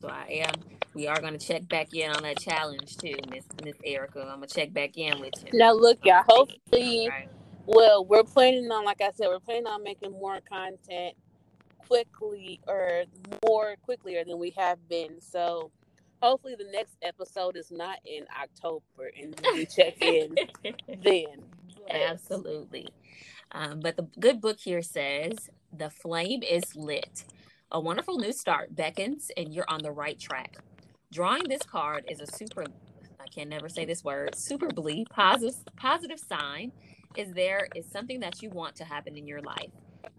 [0.00, 0.73] So I am.
[0.94, 4.20] We are going to check back in on that challenge too, Miss Miss Erica.
[4.20, 5.58] I'm gonna check back in with you.
[5.58, 6.22] Now look, y'all.
[6.28, 7.28] Hopefully, right.
[7.66, 11.14] Well, we're planning on, like I said, we're planning on making more content
[11.78, 13.04] quickly or
[13.46, 15.20] more quicklier than we have been.
[15.20, 15.70] So
[16.20, 20.34] hopefully the next episode is not in October and we check in
[21.02, 21.42] then.
[21.90, 22.88] Absolutely.
[23.52, 27.24] Um, but the good book here says the flame is lit.
[27.70, 30.58] A wonderful new start beckons and you're on the right track.
[31.14, 32.64] Drawing this card is a super
[33.20, 36.72] I can never say this word, superbly positive positive sign
[37.16, 39.70] is there is something that you want to happen in your life.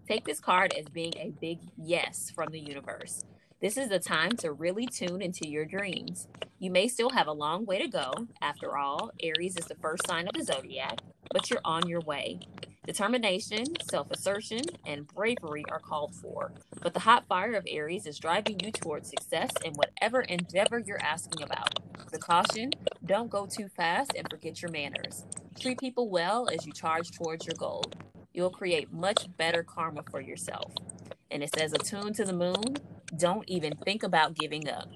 [0.08, 3.22] Take this card as being a big yes from the universe.
[3.60, 6.28] This is the time to really tune into your dreams.
[6.58, 8.12] You may still have a long way to go.
[8.40, 12.40] After all, Aries is the first sign of the zodiac, but you're on your way.
[12.86, 18.18] Determination, self assertion, and bravery are called for, but the hot fire of Aries is
[18.18, 21.80] driving you towards success in whatever endeavor you're asking about.
[22.12, 22.70] The caution
[23.04, 25.24] don't go too fast and forget your manners.
[25.58, 27.82] Treat people well as you charge towards your goal.
[28.32, 30.72] You'll create much better karma for yourself.
[31.30, 32.76] And it says, attuned to the moon,
[33.16, 34.88] don't even think about giving up.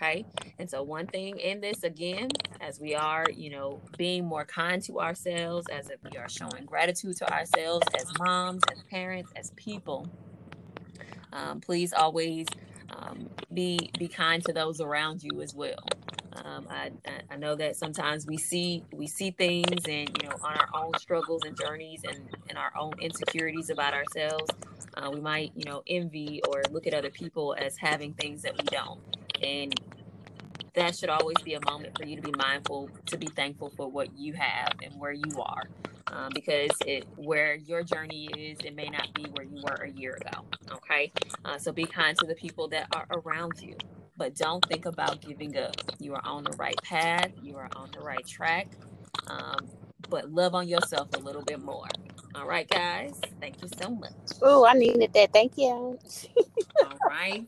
[0.00, 0.24] Okay.
[0.58, 2.28] And so, one thing in this again,
[2.60, 6.64] as we are, you know, being more kind to ourselves, as if we are showing
[6.64, 10.08] gratitude to ourselves as moms, as parents, as people,
[11.34, 12.46] um, please always
[12.96, 15.84] um, be be kind to those around you as well.
[16.44, 16.92] Um, I,
[17.30, 20.92] I know that sometimes we see we see things and you know on our own
[20.98, 24.50] struggles and journeys and, and our own insecurities about ourselves
[24.96, 28.56] uh, we might you know envy or look at other people as having things that
[28.56, 29.00] we don't
[29.42, 29.74] and
[30.74, 33.90] that should always be a moment for you to be mindful to be thankful for
[33.90, 35.64] what you have and where you are
[36.08, 39.90] um, because it where your journey is it may not be where you were a
[39.90, 41.12] year ago okay?
[41.44, 43.76] Uh, so be kind to the people that are around you
[44.16, 45.76] but don't think about giving up.
[45.98, 48.68] You are on the right path you are on the right track
[49.28, 49.68] um,
[50.08, 51.88] but love on yourself a little bit more
[52.34, 53.20] all right guys?
[53.40, 54.12] Thank you so much.
[54.42, 55.32] Oh i needed that.
[55.32, 55.98] Thank you.
[56.82, 57.46] All right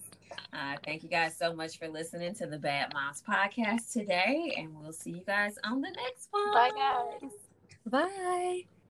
[0.53, 4.74] uh, thank you guys so much for listening to the Bad Moms podcast today, and
[4.74, 6.53] we'll see you guys on the next one.
[6.53, 7.30] Bye, guys.
[7.86, 8.64] Bye.